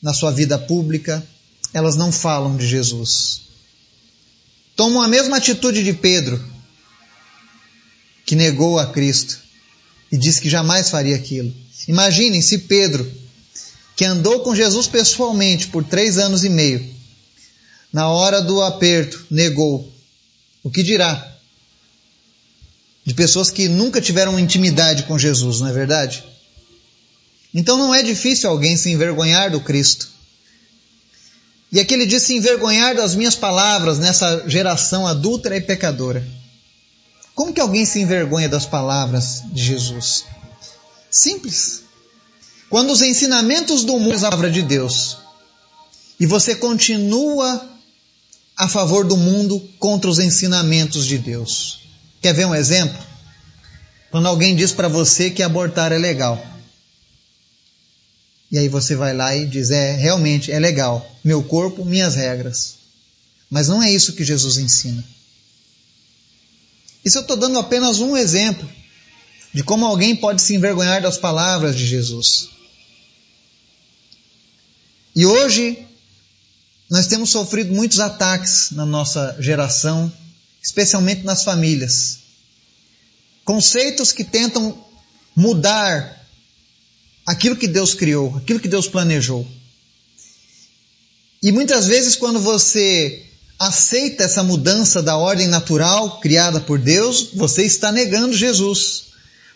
na 0.03 0.13
sua 0.13 0.29
vida 0.29 0.59
pública, 0.59 1.27
elas 1.73 1.95
não 1.95 2.11
falam 2.11 2.55
de 2.55 2.67
Jesus. 2.67 3.41
Tomam 4.75 5.01
a 5.01 5.07
mesma 5.07 5.37
atitude 5.37 5.83
de 5.83 5.93
Pedro, 5.93 6.58
que 8.29 8.35
negou 8.35 8.77
a 8.77 8.85
Cristo 8.85 9.39
e 10.11 10.15
disse 10.15 10.39
que 10.39 10.51
jamais 10.51 10.91
faria 10.91 11.15
aquilo. 11.15 11.51
Imaginem 11.87 12.43
se 12.43 12.59
Pedro, 12.59 13.11
que 13.95 14.05
andou 14.05 14.41
com 14.41 14.53
Jesus 14.53 14.85
pessoalmente 14.85 15.69
por 15.69 15.83
três 15.83 16.19
anos 16.19 16.43
e 16.43 16.49
meio, 16.49 16.87
na 17.91 18.07
hora 18.07 18.39
do 18.39 18.61
aperto, 18.61 19.25
negou. 19.31 19.91
O 20.61 20.69
que 20.69 20.83
dirá? 20.83 21.27
De 23.03 23.15
pessoas 23.15 23.49
que 23.49 23.67
nunca 23.67 23.99
tiveram 23.99 24.39
intimidade 24.39 25.05
com 25.05 25.17
Jesus, 25.17 25.59
não 25.59 25.67
é 25.69 25.73
verdade? 25.73 26.23
Então 27.51 27.79
não 27.79 27.95
é 27.95 28.03
difícil 28.03 28.47
alguém 28.47 28.77
se 28.77 28.91
envergonhar 28.91 29.49
do 29.49 29.59
Cristo. 29.59 30.07
E 31.71 31.79
aqui 31.79 31.95
ele 31.95 32.05
diz 32.05 32.21
se 32.21 32.35
envergonhar 32.35 32.95
das 32.95 33.15
minhas 33.15 33.33
palavras 33.33 33.97
nessa 33.97 34.47
geração 34.47 35.07
adúltera 35.07 35.57
e 35.57 35.61
pecadora. 35.61 36.23
Como 37.39 37.53
que 37.53 37.61
alguém 37.61 37.85
se 37.85 38.01
envergonha 38.01 38.49
das 38.49 38.65
palavras 38.65 39.43
de 39.45 39.63
Jesus? 39.63 40.25
Simples. 41.09 41.83
Quando 42.69 42.91
os 42.91 43.01
ensinamentos 43.01 43.85
do 43.85 43.97
mundo 43.97 44.19
são 44.19 44.27
a 44.27 44.31
palavra 44.31 44.51
de 44.51 44.61
Deus 44.61 45.19
e 46.19 46.25
você 46.25 46.53
continua 46.53 47.65
a 48.57 48.67
favor 48.67 49.05
do 49.05 49.15
mundo 49.15 49.57
contra 49.79 50.09
os 50.09 50.19
ensinamentos 50.19 51.05
de 51.05 51.17
Deus. 51.17 51.79
Quer 52.21 52.33
ver 52.33 52.45
um 52.45 52.53
exemplo? 52.53 53.01
Quando 54.11 54.27
alguém 54.27 54.53
diz 54.53 54.73
para 54.73 54.89
você 54.89 55.29
que 55.29 55.41
abortar 55.41 55.93
é 55.93 55.97
legal. 55.97 56.45
E 58.51 58.57
aí 58.57 58.67
você 58.67 58.97
vai 58.97 59.13
lá 59.13 59.33
e 59.33 59.45
diz: 59.45 59.71
é, 59.71 59.95
realmente 59.95 60.51
é 60.51 60.59
legal. 60.59 61.09
Meu 61.23 61.41
corpo, 61.41 61.85
minhas 61.85 62.15
regras. 62.15 62.75
Mas 63.49 63.69
não 63.69 63.81
é 63.81 63.89
isso 63.89 64.11
que 64.11 64.25
Jesus 64.25 64.57
ensina. 64.57 65.01
Isso 67.03 67.17
eu 67.17 67.21
estou 67.21 67.37
dando 67.37 67.57
apenas 67.57 67.99
um 67.99 68.15
exemplo 68.15 68.69
de 69.53 69.63
como 69.63 69.85
alguém 69.85 70.15
pode 70.15 70.41
se 70.41 70.55
envergonhar 70.55 71.01
das 71.01 71.17
palavras 71.17 71.75
de 71.75 71.85
Jesus. 71.85 72.49
E 75.15 75.25
hoje 75.25 75.85
nós 76.89 77.07
temos 77.07 77.29
sofrido 77.29 77.73
muitos 77.73 77.99
ataques 77.99 78.71
na 78.71 78.85
nossa 78.85 79.35
geração, 79.39 80.11
especialmente 80.61 81.23
nas 81.23 81.43
famílias. 81.43 82.19
Conceitos 83.43 84.11
que 84.11 84.23
tentam 84.23 84.85
mudar 85.35 86.27
aquilo 87.25 87.55
que 87.55 87.67
Deus 87.67 87.93
criou, 87.93 88.35
aquilo 88.37 88.59
que 88.59 88.67
Deus 88.67 88.87
planejou. 88.87 89.47
E 91.41 91.51
muitas 91.51 91.87
vezes, 91.87 92.15
quando 92.15 92.39
você 92.39 93.28
aceita 93.59 94.23
essa 94.23 94.41
mudança 94.41 95.03
da 95.03 95.17
ordem 95.17 95.47
natural 95.47 96.19
criada 96.21 96.61
por 96.61 96.79
Deus, 96.79 97.31
você 97.33 97.63
está 97.63 97.91
negando 97.91 98.35
Jesus. 98.35 99.09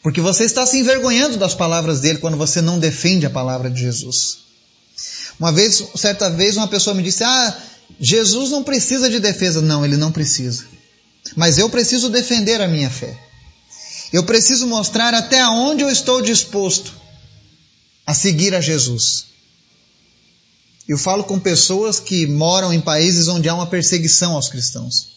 Porque 0.04 0.20
você 0.20 0.44
está 0.44 0.66
se 0.66 0.78
envergonhando 0.78 1.38
das 1.38 1.56
palavras 1.56 2.02
dele 2.02 2.20
quando 2.20 2.36
você 2.36 2.62
não 2.62 2.78
defende 2.78 3.26
a 3.26 3.30
palavra 3.30 3.70
de 3.70 3.80
Jesus. 3.80 4.40
Uma 5.40 5.52
vez, 5.52 5.82
certa 5.96 6.30
vez, 6.30 6.58
uma 6.58 6.68
pessoa 6.68 6.94
me 6.94 7.02
disse: 7.02 7.24
Ah, 7.24 7.58
Jesus 8.00 8.50
não 8.50 8.64
precisa 8.64 9.10
de 9.10 9.20
defesa. 9.20 9.62
Não, 9.62 9.86
ele 9.86 9.96
não 9.96 10.12
precisa. 10.12 10.66
Mas 11.38 11.58
eu 11.58 11.70
preciso 11.70 12.10
defender 12.10 12.60
a 12.60 12.68
minha 12.68 12.90
fé. 12.90 13.18
Eu 14.12 14.24
preciso 14.24 14.68
mostrar 14.68 15.14
até 15.14 15.44
onde 15.48 15.84
eu 15.84 15.90
estou 15.90 16.22
disposto 16.22 16.94
a 18.06 18.14
seguir 18.14 18.54
a 18.54 18.60
Jesus. 18.60 19.33
Eu 20.88 20.98
falo 20.98 21.24
com 21.24 21.40
pessoas 21.40 22.00
que 22.00 22.28
moram 22.28 22.74
em 22.74 22.82
países 22.82 23.28
onde 23.28 23.48
há 23.48 23.56
uma 23.56 23.68
perseguição 23.68 24.34
aos 24.34 24.50
cristãos. 24.50 25.14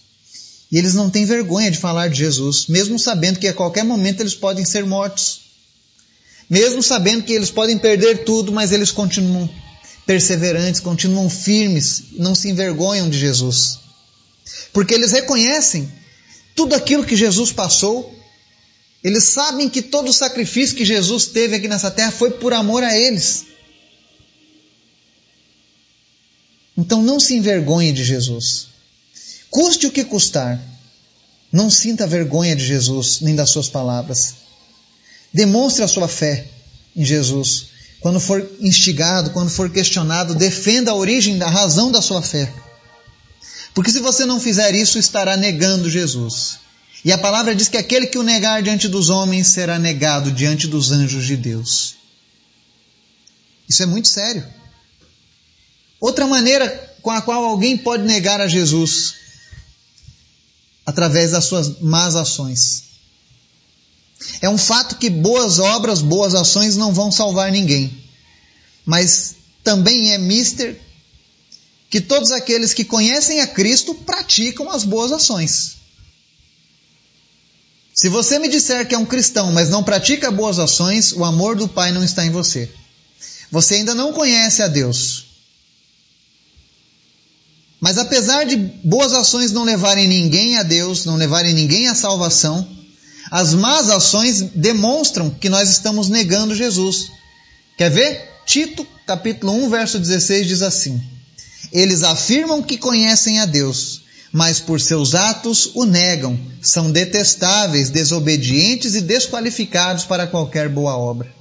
E 0.71 0.79
eles 0.79 0.95
não 0.95 1.11
têm 1.11 1.25
vergonha 1.25 1.71
de 1.71 1.79
falar 1.79 2.09
de 2.09 2.19
Jesus, 2.19 2.67
mesmo 2.69 2.99
sabendo 2.99 3.39
que 3.39 3.49
a 3.49 3.55
qualquer 3.55 3.85
momento 3.85 4.21
eles 4.21 4.35
podem 4.35 4.65
ser 4.65 4.85
mortos. 4.85 5.41
Mesmo 6.49 6.83
sabendo 6.83 7.25
que 7.25 7.33
eles 7.33 7.51
podem 7.51 7.79
perder 7.79 8.25
tudo, 8.25 8.53
mas 8.53 8.71
eles 8.73 8.91
continuam 8.91 9.49
perseverantes, 10.07 10.81
continuam 10.81 11.29
firmes, 11.29 12.05
não 12.13 12.35
se 12.35 12.49
envergonham 12.49 13.11
de 13.11 13.19
Jesus. 13.19 13.79
Porque 14.73 14.95
eles 14.95 15.11
reconhecem 15.11 15.91
tudo 16.55 16.75
aquilo 16.75 17.05
que 17.05 17.17
Jesus 17.17 17.53
passou, 17.53 18.15
eles 19.03 19.25
sabem 19.25 19.69
que 19.69 19.83
todo 19.83 20.09
o 20.09 20.13
sacrifício 20.13 20.77
que 20.77 20.85
Jesus 20.85 21.27
teve 21.27 21.57
aqui 21.57 21.69
nessa 21.69 21.91
terra 21.91 22.13
foi 22.13 22.31
por 22.31 22.53
amor 22.53 22.83
a 22.83 22.97
eles. 22.97 23.45
Então 26.77 27.03
não 27.03 27.19
se 27.19 27.35
envergonhe 27.35 27.93
de 27.93 28.05
Jesus. 28.05 28.69
Custe 29.51 29.87
o 29.87 29.91
que 29.91 30.05
custar. 30.05 30.61
Não 31.51 31.71
sinta 31.71 32.07
vergonha 32.07 32.55
de 32.55 32.65
Jesus 32.65 33.21
nem 33.21 33.35
das 33.35 33.51
suas 33.51 33.69
palavras. 33.69 34.35
Demonstre 35.33 35.83
a 35.83 35.89
sua 35.89 36.09
fé 36.09 36.47
em 36.95 37.05
Jesus. 37.05 37.67
Quando 38.01 38.21
for 38.21 38.47
instigado, 38.61 39.31
quando 39.31 39.49
for 39.49 39.71
questionado, 39.71 40.35
defenda 40.35 40.91
a 40.91 40.95
origem, 40.95 41.41
a 41.43 41.49
razão 41.49 41.91
da 41.91 42.03
sua 42.03 42.21
fé. 42.21 42.53
Porque 43.75 43.91
se 43.91 44.01
você 44.01 44.25
não 44.25 44.41
fizer 44.41 44.75
isso, 44.75 44.99
estará 44.99 45.37
negando 45.37 45.91
Jesus. 45.91 46.59
E 47.05 47.13
a 47.13 47.19
palavra 47.19 47.55
diz 47.55 47.69
que 47.69 47.77
aquele 47.77 48.07
que 48.07 48.19
o 48.19 48.23
negar 48.23 48.63
diante 48.63 48.89
dos 48.89 49.11
homens 49.11 49.49
será 49.49 49.79
negado 49.79 50.33
diante 50.33 50.67
dos 50.67 50.91
anjos 50.91 51.27
de 51.27 51.37
Deus. 51.37 51.95
Isso 53.69 53.83
é 53.83 53.87
muito 53.87 54.09
sério. 54.09 54.45
Outra 56.01 56.27
maneira 56.27 56.69
com 57.03 57.11
a 57.11 57.23
qual 57.23 57.45
alguém 57.45 57.77
pode 57.77 58.05
negar 58.05 58.41
a 58.41 58.49
Jesus 58.49 59.15
através 60.85 61.33
das 61.33 61.45
suas 61.45 61.81
más 61.81 62.15
ações. 62.15 62.85
É 64.41 64.49
um 64.49 64.59
fato 64.59 64.97
que 64.97 65.11
boas 65.11 65.59
obras, 65.59 66.01
boas 66.01 66.35
ações 66.35 66.77
não 66.77 66.93
vão 66.93 67.11
salvar 67.11 67.51
ninguém. 67.51 67.93
Mas 68.85 69.37
também 69.63 70.13
é 70.13 70.19
mister 70.19 70.81
que 71.91 72.01
todos 72.01 72.31
aqueles 72.31 72.73
que 72.73 72.85
conhecem 72.85 73.41
a 73.41 73.47
Cristo 73.47 73.95
praticam 73.95 74.71
as 74.71 74.85
boas 74.85 75.13
ações. 75.13 75.77
Se 77.95 78.09
você 78.09 78.39
me 78.39 78.49
disser 78.49 78.87
que 78.87 78.95
é 78.95 78.99
um 78.99 79.07
cristão, 79.07 79.53
mas 79.53 79.71
não 79.71 79.83
pratica 79.83 80.31
boas 80.31 80.59
ações, 80.59 81.13
o 81.13 81.25
amor 81.25 81.57
do 81.57 81.67
Pai 81.67 81.93
não 81.93 82.05
está 82.05 82.25
em 82.27 82.31
você. 82.31 82.71
Você 83.51 83.77
ainda 83.77 83.95
não 83.95 84.13
conhece 84.13 84.63
a 84.63 84.69
Deus. 84.69 85.26
Mas 87.81 87.99
apesar 87.99 88.45
de 88.45 88.57
boas 88.57 89.13
ações 89.13 89.53
não 89.53 89.63
levarem 89.63 90.09
ninguém 90.09 90.57
a 90.57 90.63
Deus, 90.63 91.05
não 91.05 91.17
levarem 91.17 91.53
ninguém 91.53 91.89
à 91.89 91.95
salvação, 91.95 92.67
as 93.31 93.55
más 93.55 93.91
ações 93.91 94.41
demonstram 94.55 95.31
que 95.31 95.49
nós 95.49 95.69
estamos 95.69 96.09
negando 96.09 96.55
Jesus. 96.55 97.11
Quer 97.77 97.91
ver? 97.91 98.37
Tito, 98.47 98.87
capítulo 99.07 99.53
1, 99.65 99.69
verso 99.69 99.99
16 99.99 100.47
diz 100.47 100.63
assim: 100.63 101.03
Eles 101.73 102.03
afirmam 102.03 102.63
que 102.63 102.79
conhecem 102.79 103.41
a 103.41 103.47
Deus, 103.47 104.03
mas 104.33 104.61
por 104.61 104.81
seus 104.81 105.15
atos 105.15 105.73
o 105.75 105.85
negam, 105.85 106.39
são 106.63 106.91
detestáveis, 106.91 107.91
desobedientes 107.91 108.95
e 108.95 109.01
desqualificados 109.01 110.05
para 110.05 110.27
qualquer 110.27 110.69
boa 110.69 110.97
obra. 110.97 111.35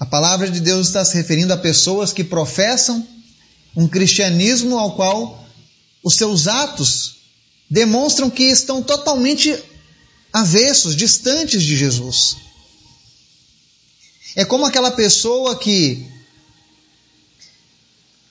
A 0.00 0.06
palavra 0.06 0.50
de 0.50 0.60
Deus 0.60 0.88
está 0.88 1.04
se 1.04 1.16
referindo 1.16 1.52
a 1.52 1.58
pessoas 1.58 2.12
que 2.12 2.24
professam 2.24 3.06
um 3.76 3.86
cristianismo 3.86 4.78
ao 4.78 4.96
qual 4.96 5.46
os 6.02 6.14
seus 6.14 6.48
atos 6.48 7.16
demonstram 7.68 8.30
que 8.30 8.44
estão 8.44 8.82
totalmente 8.82 9.56
avessos, 10.32 10.96
distantes 10.96 11.62
de 11.62 11.76
Jesus. 11.76 12.36
É 14.34 14.44
como 14.44 14.64
aquela 14.64 14.90
pessoa 14.90 15.58
que, 15.58 16.06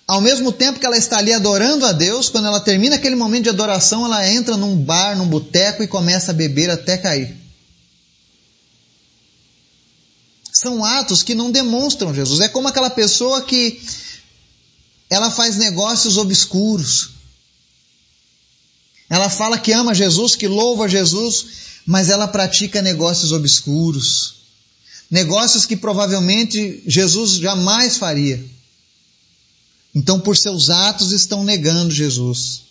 ao 0.07 0.21
mesmo 0.21 0.51
tempo 0.51 0.79
que 0.79 0.85
ela 0.85 0.97
está 0.97 1.17
ali 1.17 1.33
adorando 1.33 1.85
a 1.85 1.91
Deus, 1.91 2.29
quando 2.29 2.47
ela 2.47 2.59
termina 2.59 2.95
aquele 2.95 3.15
momento 3.15 3.43
de 3.43 3.49
adoração, 3.49 4.05
ela 4.05 4.27
entra 4.27 4.57
num 4.57 4.77
bar, 4.77 5.15
num 5.17 5.27
boteco 5.27 5.83
e 5.83 5.87
começa 5.87 6.31
a 6.31 6.33
beber 6.33 6.69
até 6.69 6.97
cair. 6.97 7.35
São 10.53 10.85
atos 10.85 11.21
que 11.21 11.35
não 11.35 11.51
demonstram 11.51 12.13
Jesus. 12.13 12.39
É 12.39 12.47
como 12.47 12.67
aquela 12.67 12.89
pessoa 12.89 13.41
que 13.41 13.81
ela 15.09 15.29
faz 15.29 15.57
negócios 15.57 16.17
obscuros. 16.17 17.09
Ela 19.09 19.29
fala 19.29 19.59
que 19.59 19.71
ama 19.71 19.93
Jesus, 19.93 20.35
que 20.35 20.47
louva 20.47 20.89
Jesus, 20.89 21.45
mas 21.85 22.09
ela 22.09 22.27
pratica 22.27 22.81
negócios 22.81 23.31
obscuros. 23.31 24.35
Negócios 25.09 25.65
que 25.65 25.77
provavelmente 25.77 26.83
Jesus 26.87 27.33
jamais 27.33 27.97
faria. 27.97 28.43
Então, 29.93 30.19
por 30.19 30.35
seus 30.35 30.69
atos, 30.69 31.11
estão 31.11 31.43
negando 31.43 31.93
Jesus. 31.93 32.63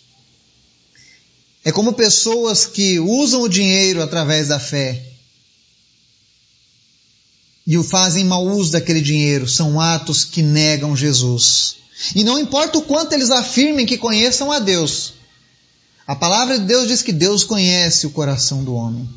É 1.63 1.71
como 1.71 1.93
pessoas 1.93 2.65
que 2.65 2.99
usam 2.99 3.41
o 3.41 3.49
dinheiro 3.49 4.03
através 4.03 4.49
da 4.49 4.59
fé 4.59 5.01
e 7.65 7.77
o 7.77 7.83
fazem 7.83 8.23
mau 8.23 8.45
uso 8.45 8.73
daquele 8.73 9.01
dinheiro, 9.01 9.47
são 9.47 9.81
atos 9.81 10.23
que 10.23 10.43
negam 10.43 10.95
Jesus. 10.95 11.77
E 12.13 12.23
não 12.23 12.37
importa 12.39 12.77
o 12.77 12.81
quanto 12.81 13.13
eles 13.13 13.31
afirmem 13.31 13.85
que 13.85 13.97
conheçam 13.97 14.51
a 14.51 14.59
Deus, 14.59 15.13
a 16.05 16.15
palavra 16.15 16.59
de 16.59 16.65
Deus 16.65 16.87
diz 16.87 17.01
que 17.01 17.13
Deus 17.13 17.43
conhece 17.43 18.05
o 18.05 18.11
coração 18.11 18.63
do 18.63 18.75
homem. 18.75 19.09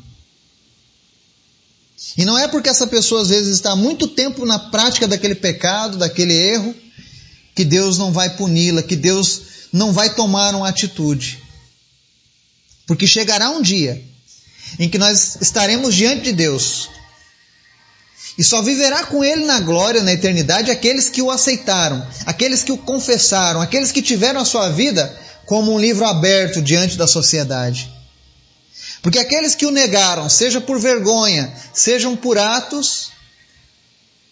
E 2.17 2.25
não 2.25 2.37
é 2.37 2.47
porque 2.47 2.69
essa 2.69 2.87
pessoa 2.87 3.21
às 3.21 3.29
vezes 3.29 3.55
está 3.55 3.75
muito 3.75 4.07
tempo 4.07 4.45
na 4.45 4.57
prática 4.57 5.07
daquele 5.07 5.35
pecado, 5.35 5.97
daquele 5.97 6.33
erro, 6.33 6.73
que 7.53 7.65
Deus 7.65 7.97
não 7.97 8.11
vai 8.11 8.35
puni-la, 8.35 8.81
que 8.81 8.95
Deus 8.95 9.41
não 9.71 9.91
vai 9.91 10.15
tomar 10.15 10.55
uma 10.55 10.69
atitude. 10.69 11.39
Porque 12.87 13.05
chegará 13.05 13.49
um 13.51 13.61
dia 13.61 14.03
em 14.79 14.89
que 14.89 14.97
nós 14.97 15.37
estaremos 15.41 15.93
diante 15.93 16.23
de 16.23 16.33
Deus 16.33 16.89
e 18.39 18.43
só 18.43 18.61
viverá 18.61 19.03
com 19.03 19.21
Ele 19.21 19.43
na 19.43 19.59
glória, 19.59 20.01
na 20.01 20.13
eternidade, 20.13 20.71
aqueles 20.71 21.09
que 21.09 21.21
o 21.21 21.29
aceitaram, 21.29 22.07
aqueles 22.25 22.63
que 22.63 22.71
o 22.71 22.77
confessaram, 22.77 23.59
aqueles 23.59 23.91
que 23.91 24.01
tiveram 24.01 24.39
a 24.39 24.45
sua 24.45 24.69
vida 24.69 25.13
como 25.45 25.73
um 25.73 25.77
livro 25.77 26.05
aberto 26.05 26.61
diante 26.61 26.95
da 26.95 27.05
sociedade. 27.05 27.93
Porque 29.01 29.19
aqueles 29.19 29.55
que 29.55 29.65
o 29.65 29.71
negaram, 29.71 30.29
seja 30.29 30.61
por 30.61 30.79
vergonha, 30.79 31.53
sejam 31.73 32.15
por 32.15 32.37
atos, 32.37 33.11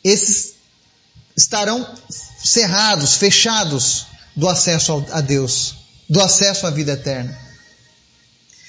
esses 0.02 0.54
estarão 1.36 1.86
cerrados, 2.42 3.16
fechados 3.16 4.06
do 4.34 4.48
acesso 4.48 5.06
a 5.12 5.20
Deus, 5.20 5.76
do 6.10 6.22
acesso 6.22 6.66
à 6.66 6.70
vida 6.70 6.94
eterna. 6.94 7.38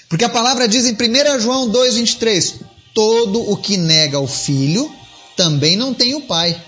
Porque 0.09 0.25
a 0.25 0.29
palavra 0.29 0.67
diz 0.67 0.85
em 0.85 0.95
1 0.95 1.39
João 1.39 1.71
2,23: 1.71 2.55
Todo 2.93 3.53
o 3.53 3.57
que 3.57 3.77
nega 3.77 4.19
o 4.19 4.27
Filho 4.27 4.98
também 5.39 5.77
não 5.77 5.95
tem 5.95 6.17
o 6.17 6.23
Pai. 6.23 6.61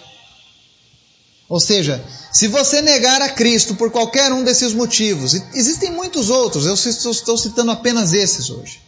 Ou 1.49 1.59
seja, 1.59 2.03
se 2.33 2.47
você 2.47 2.81
negar 2.81 3.21
a 3.21 3.29
Cristo 3.29 3.75
por 3.75 3.91
qualquer 3.91 4.33
um 4.33 4.45
desses 4.45 4.73
motivos, 4.73 5.35
existem 5.53 5.91
muitos 5.91 6.31
outros, 6.31 6.65
eu 6.65 6.75
estou 6.75 7.37
citando 7.37 7.73
apenas 7.73 8.13
esses 8.13 8.49
hoje. 8.49 8.81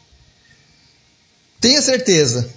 Tenha 1.61 1.83
certeza, 1.83 2.49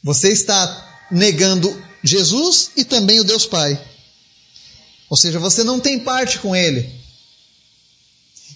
você 0.00 0.28
está 0.30 1.06
negando 1.10 1.76
Jesus 2.04 2.70
e 2.76 2.84
também 2.84 3.18
o 3.18 3.24
Deus 3.24 3.44
Pai. 3.44 3.76
Ou 5.10 5.16
seja, 5.16 5.40
você 5.40 5.64
não 5.64 5.80
tem 5.80 5.98
parte 5.98 6.38
com 6.38 6.54
Ele. 6.54 6.88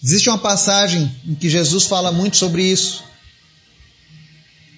Existe 0.02 0.28
uma 0.28 0.38
passagem 0.38 1.20
em 1.26 1.34
que 1.34 1.50
Jesus 1.50 1.86
fala 1.86 2.12
muito 2.12 2.36
sobre 2.36 2.62
isso. 2.62 3.07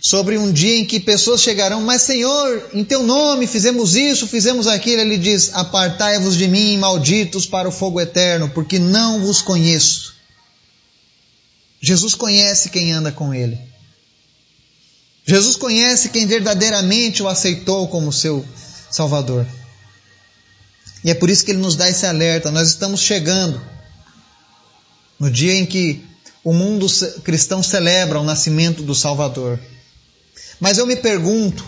Sobre 0.01 0.39
um 0.39 0.51
dia 0.51 0.79
em 0.79 0.85
que 0.85 0.99
pessoas 0.99 1.43
chegarão, 1.43 1.83
mas 1.83 2.03
Senhor, 2.03 2.71
em 2.73 2.83
teu 2.83 3.03
nome 3.03 3.47
fizemos 3.47 3.95
isso, 3.95 4.27
fizemos 4.27 4.67
aquilo. 4.67 5.03
Ele 5.03 5.19
diz: 5.19 5.51
Apartai-vos 5.53 6.37
de 6.37 6.49
mim, 6.49 6.79
malditos, 6.79 7.47
para 7.47 7.69
o 7.69 7.73
fogo 7.73 8.01
eterno, 8.01 8.49
porque 8.49 8.79
não 8.79 9.21
vos 9.21 9.43
conheço. 9.43 10.15
Jesus 11.83 12.15
conhece 12.15 12.71
quem 12.71 12.93
anda 12.93 13.13
com 13.13 13.33
ele. 13.35 13.59
Jesus 15.27 15.57
conhece 15.57 16.09
quem 16.09 16.27
verdadeiramente 16.27 17.23
o 17.23 17.29
aceitou 17.29 17.87
como 17.89 18.13
seu 18.13 18.45
Salvador. 18.91 19.47
E 21.05 21.11
é 21.11 21.15
por 21.15 21.31
isso 21.31 21.45
que 21.45 21.53
ele 21.53 21.61
nos 21.61 21.77
dá 21.77 21.89
esse 21.89 22.05
alerta. 22.05 22.51
Nós 22.51 22.69
estamos 22.69 23.01
chegando 23.01 23.61
no 25.19 25.31
dia 25.31 25.55
em 25.55 25.65
que 25.65 26.05
o 26.43 26.53
mundo 26.53 26.87
cristão 27.23 27.63
celebra 27.63 28.19
o 28.19 28.25
nascimento 28.25 28.83
do 28.83 28.95
Salvador. 28.95 29.59
Mas 30.61 30.77
eu 30.77 30.87
me 30.87 30.95
pergunto, 30.95 31.65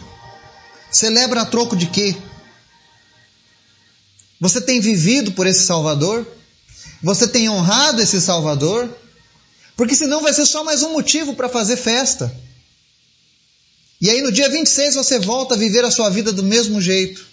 celebra 0.91 1.41
a 1.41 1.47
troco 1.47 1.75
de 1.75 1.87
quê? 1.87 2.15
Você 4.39 4.61
tem 4.61 4.81
vivido 4.81 5.33
por 5.33 5.47
esse 5.47 5.65
Salvador? 5.65 6.27
Você 7.03 7.27
tem 7.27 7.49
honrado 7.49 8.03
esse 8.03 8.21
Salvador? 8.21 8.95
Porque 9.77 9.95
senão 9.95 10.21
vai 10.21 10.35
ser 10.35 10.45
só 10.45 10.63
mais 10.63 10.83
um 10.83 10.93
motivo 10.93 11.35
para 11.35 11.49
fazer 11.49 11.77
festa. 11.77 12.33
E 13.99 14.11
aí 14.11 14.21
no 14.21 14.31
dia 14.31 14.49
26 14.51 14.97
você 14.97 15.19
volta 15.19 15.55
a 15.55 15.59
viver 15.59 15.85
a 15.85 15.91
sua 15.91 16.11
vida 16.11 16.31
do 16.33 16.43
mesmo 16.43 16.81
jeito. 16.81 17.27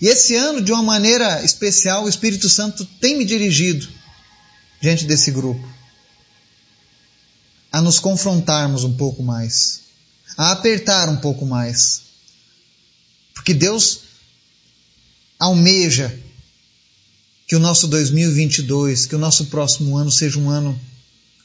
E 0.00 0.08
esse 0.08 0.34
ano, 0.34 0.60
de 0.60 0.70
uma 0.70 0.82
maneira 0.82 1.42
especial, 1.42 2.04
o 2.04 2.08
Espírito 2.08 2.48
Santo 2.48 2.84
tem 3.00 3.16
me 3.16 3.24
dirigido 3.24 3.88
diante 4.80 5.06
desse 5.06 5.30
grupo 5.30 5.77
a 7.72 7.80
nos 7.82 7.98
confrontarmos 7.98 8.84
um 8.84 8.94
pouco 8.96 9.22
mais, 9.22 9.80
a 10.36 10.52
apertar 10.52 11.08
um 11.08 11.16
pouco 11.16 11.44
mais. 11.44 12.02
Porque 13.34 13.54
Deus 13.54 14.00
almeja 15.38 16.16
que 17.46 17.56
o 17.56 17.58
nosso 17.58 17.86
2022, 17.86 19.06
que 19.06 19.14
o 19.14 19.18
nosso 19.18 19.46
próximo 19.46 19.96
ano 19.96 20.10
seja 20.10 20.38
um 20.38 20.50
ano 20.50 20.78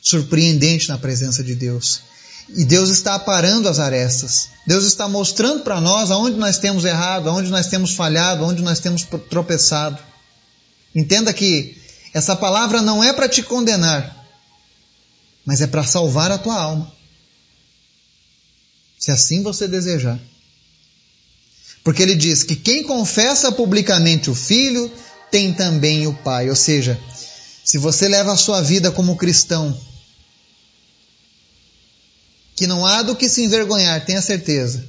surpreendente 0.01 0.89
na 0.89 0.97
presença 0.97 1.43
de 1.43 1.55
Deus. 1.55 2.01
E 2.49 2.65
Deus 2.65 2.89
está 2.89 3.15
aparando 3.15 3.69
as 3.69 3.79
arestas. 3.79 4.49
Deus 4.67 4.83
está 4.83 5.07
mostrando 5.07 5.63
para 5.63 5.79
nós 5.79 6.11
aonde 6.11 6.37
nós 6.37 6.57
temos 6.57 6.83
errado, 6.83 7.29
aonde 7.29 7.49
nós 7.49 7.67
temos 7.67 7.91
falhado, 7.91 8.43
aonde 8.43 8.61
nós 8.61 8.79
temos 8.79 9.03
tropeçado. 9.29 9.97
Entenda 10.93 11.31
que 11.33 11.77
essa 12.13 12.35
palavra 12.35 12.81
não 12.81 13.01
é 13.03 13.13
para 13.13 13.29
te 13.29 13.41
condenar, 13.41 14.22
mas 15.45 15.61
é 15.61 15.67
para 15.67 15.83
salvar 15.83 16.31
a 16.31 16.37
tua 16.37 16.55
alma. 16.55 16.91
Se 18.97 19.11
assim 19.11 19.43
você 19.43 19.67
desejar. 19.67 20.19
Porque 21.83 22.01
ele 22.01 22.15
diz 22.15 22.43
que 22.43 22.55
quem 22.55 22.83
confessa 22.83 23.51
publicamente 23.51 24.29
o 24.29 24.35
Filho 24.35 24.89
tem 25.29 25.53
também 25.53 26.07
o 26.07 26.13
Pai. 26.13 26.49
Ou 26.49 26.55
seja, 26.55 26.99
se 27.65 27.77
você 27.77 28.07
leva 28.07 28.31
a 28.31 28.37
sua 28.37 28.61
vida 28.61 28.91
como 28.91 29.17
cristão 29.17 29.77
que 32.55 32.67
não 32.67 32.85
há 32.85 33.01
do 33.01 33.15
que 33.15 33.27
se 33.27 33.43
envergonhar, 33.43 34.05
tenha 34.05 34.21
certeza. 34.21 34.85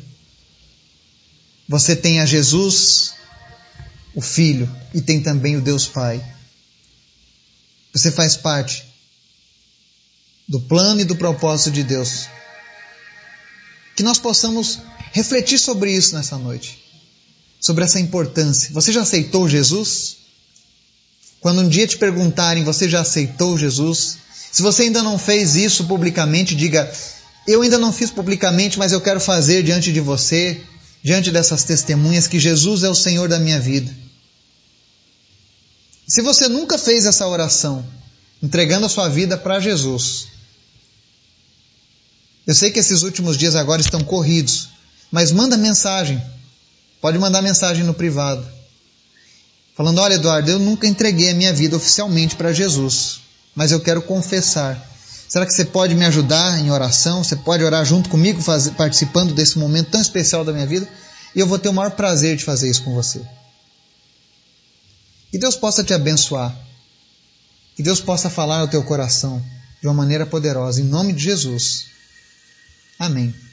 Você 1.69 1.97
tem 1.97 2.21
a 2.21 2.27
Jesus, 2.27 3.15
o 4.15 4.21
Filho, 4.21 4.71
e 4.93 5.01
tem 5.01 5.21
também 5.23 5.57
o 5.57 5.63
Deus 5.63 5.87
Pai. 5.87 6.23
Você 7.93 8.13
faz 8.13 8.37
parte 8.37 8.94
do 10.49 10.61
plano 10.61 11.01
e 11.01 11.05
do 11.05 11.17
propósito 11.17 11.71
de 11.71 11.83
Deus. 11.83 12.27
Que 13.97 14.03
nós 14.03 14.19
possamos 14.19 14.81
refletir 15.13 15.59
sobre 15.59 15.93
isso 15.93 16.15
nessa 16.15 16.37
noite, 16.37 16.83
sobre 17.61 17.85
essa 17.85 18.01
importância. 18.01 18.71
Você 18.73 18.93
já 18.93 19.03
aceitou 19.03 19.49
Jesus? 19.49 20.17
Quando 21.41 21.61
um 21.61 21.69
dia 21.69 21.87
te 21.87 21.97
perguntarem, 21.97 22.65
você 22.65 22.89
já 22.89 23.01
aceitou 23.01 23.57
Jesus? 23.57 24.19
Se 24.51 24.63
você 24.63 24.85
ainda 24.85 25.03
não 25.03 25.19
fez 25.19 25.57
isso 25.57 25.85
publicamente, 25.85 26.55
diga: 26.55 26.91
eu 27.47 27.63
ainda 27.63 27.79
não 27.79 27.93
fiz 27.93 28.11
publicamente, 28.11 28.79
mas 28.79 28.93
eu 28.93 29.01
quero 29.01 29.21
fazer 29.21 29.63
diante 29.63 29.93
de 29.93 30.01
você, 30.01 30.61
diante 31.03 31.31
dessas 31.31 31.65
testemunhas, 31.65 32.27
que 32.27 32.41
Jesus 32.41 32.83
é 32.83 32.89
o 32.89 32.95
Senhor 32.95 33.29
da 33.29 33.39
minha 33.39 33.61
vida. 33.61 33.95
Se 36.09 36.23
você 36.23 36.49
nunca 36.49 36.79
fez 36.79 37.07
essa 37.07 37.27
oração, 37.27 37.85
entregando 38.43 38.87
a 38.87 38.89
sua 38.89 39.09
vida 39.09 39.37
para 39.37 39.61
Jesus, 39.61 40.29
eu 42.47 42.55
sei 42.55 42.71
que 42.71 42.79
esses 42.79 43.03
últimos 43.03 43.37
dias 43.37 43.55
agora 43.55 43.81
estão 43.81 44.03
corridos, 44.03 44.69
mas 45.11 45.33
manda 45.33 45.57
mensagem. 45.57 46.23
Pode 47.01 47.19
mandar 47.19 47.43
mensagem 47.43 47.85
no 47.85 47.95
privado. 47.95 48.47
Falando: 49.77 49.99
Olha, 50.01 50.15
Eduardo, 50.15 50.51
eu 50.51 50.59
nunca 50.59 50.87
entreguei 50.87 51.31
a 51.31 51.35
minha 51.35 51.53
vida 51.53 51.77
oficialmente 51.77 52.37
para 52.37 52.53
Jesus, 52.53 53.21
mas 53.55 53.73
eu 53.73 53.81
quero 53.81 54.03
confessar 54.03 54.95
Será 55.35 55.47
que 55.47 55.53
você 55.53 55.65
pode 55.65 55.97
me 55.97 56.05
ajudar 56.05 56.61
em 56.61 56.71
oração? 56.71 57.25
Você 57.25 57.35
pode 57.35 57.65
orar 57.65 57.85
junto 57.85 58.09
comigo, 58.09 58.41
participando 58.77 59.35
desse 59.35 59.59
momento 59.59 59.91
tão 59.91 60.01
especial 60.01 60.45
da 60.45 60.53
minha 60.53 60.65
vida? 60.65 60.89
E 61.35 61.41
eu 61.41 61.47
vou 61.49 61.59
ter 61.59 61.69
o 61.69 61.73
maior 61.73 61.91
prazer 61.91 62.37
de 62.37 62.45
fazer 62.45 62.71
isso 62.71 62.83
com 62.83 62.95
você. 62.95 63.21
Que 65.33 65.39
Deus 65.39 65.57
possa 65.57 65.83
te 65.83 65.93
abençoar. 65.93 66.57
Que 67.75 67.83
Deus 67.83 68.01
possa 68.01 68.31
falar 68.31 68.61
ao 68.61 68.69
teu 68.69 68.85
coração 68.85 69.43
de 69.81 69.89
uma 69.89 69.95
maneira 69.95 70.25
poderosa. 70.25 70.81
Em 70.81 70.85
nome 70.85 71.13
de 71.13 71.25
Jesus. 71.25 71.87
Amém. 72.99 73.44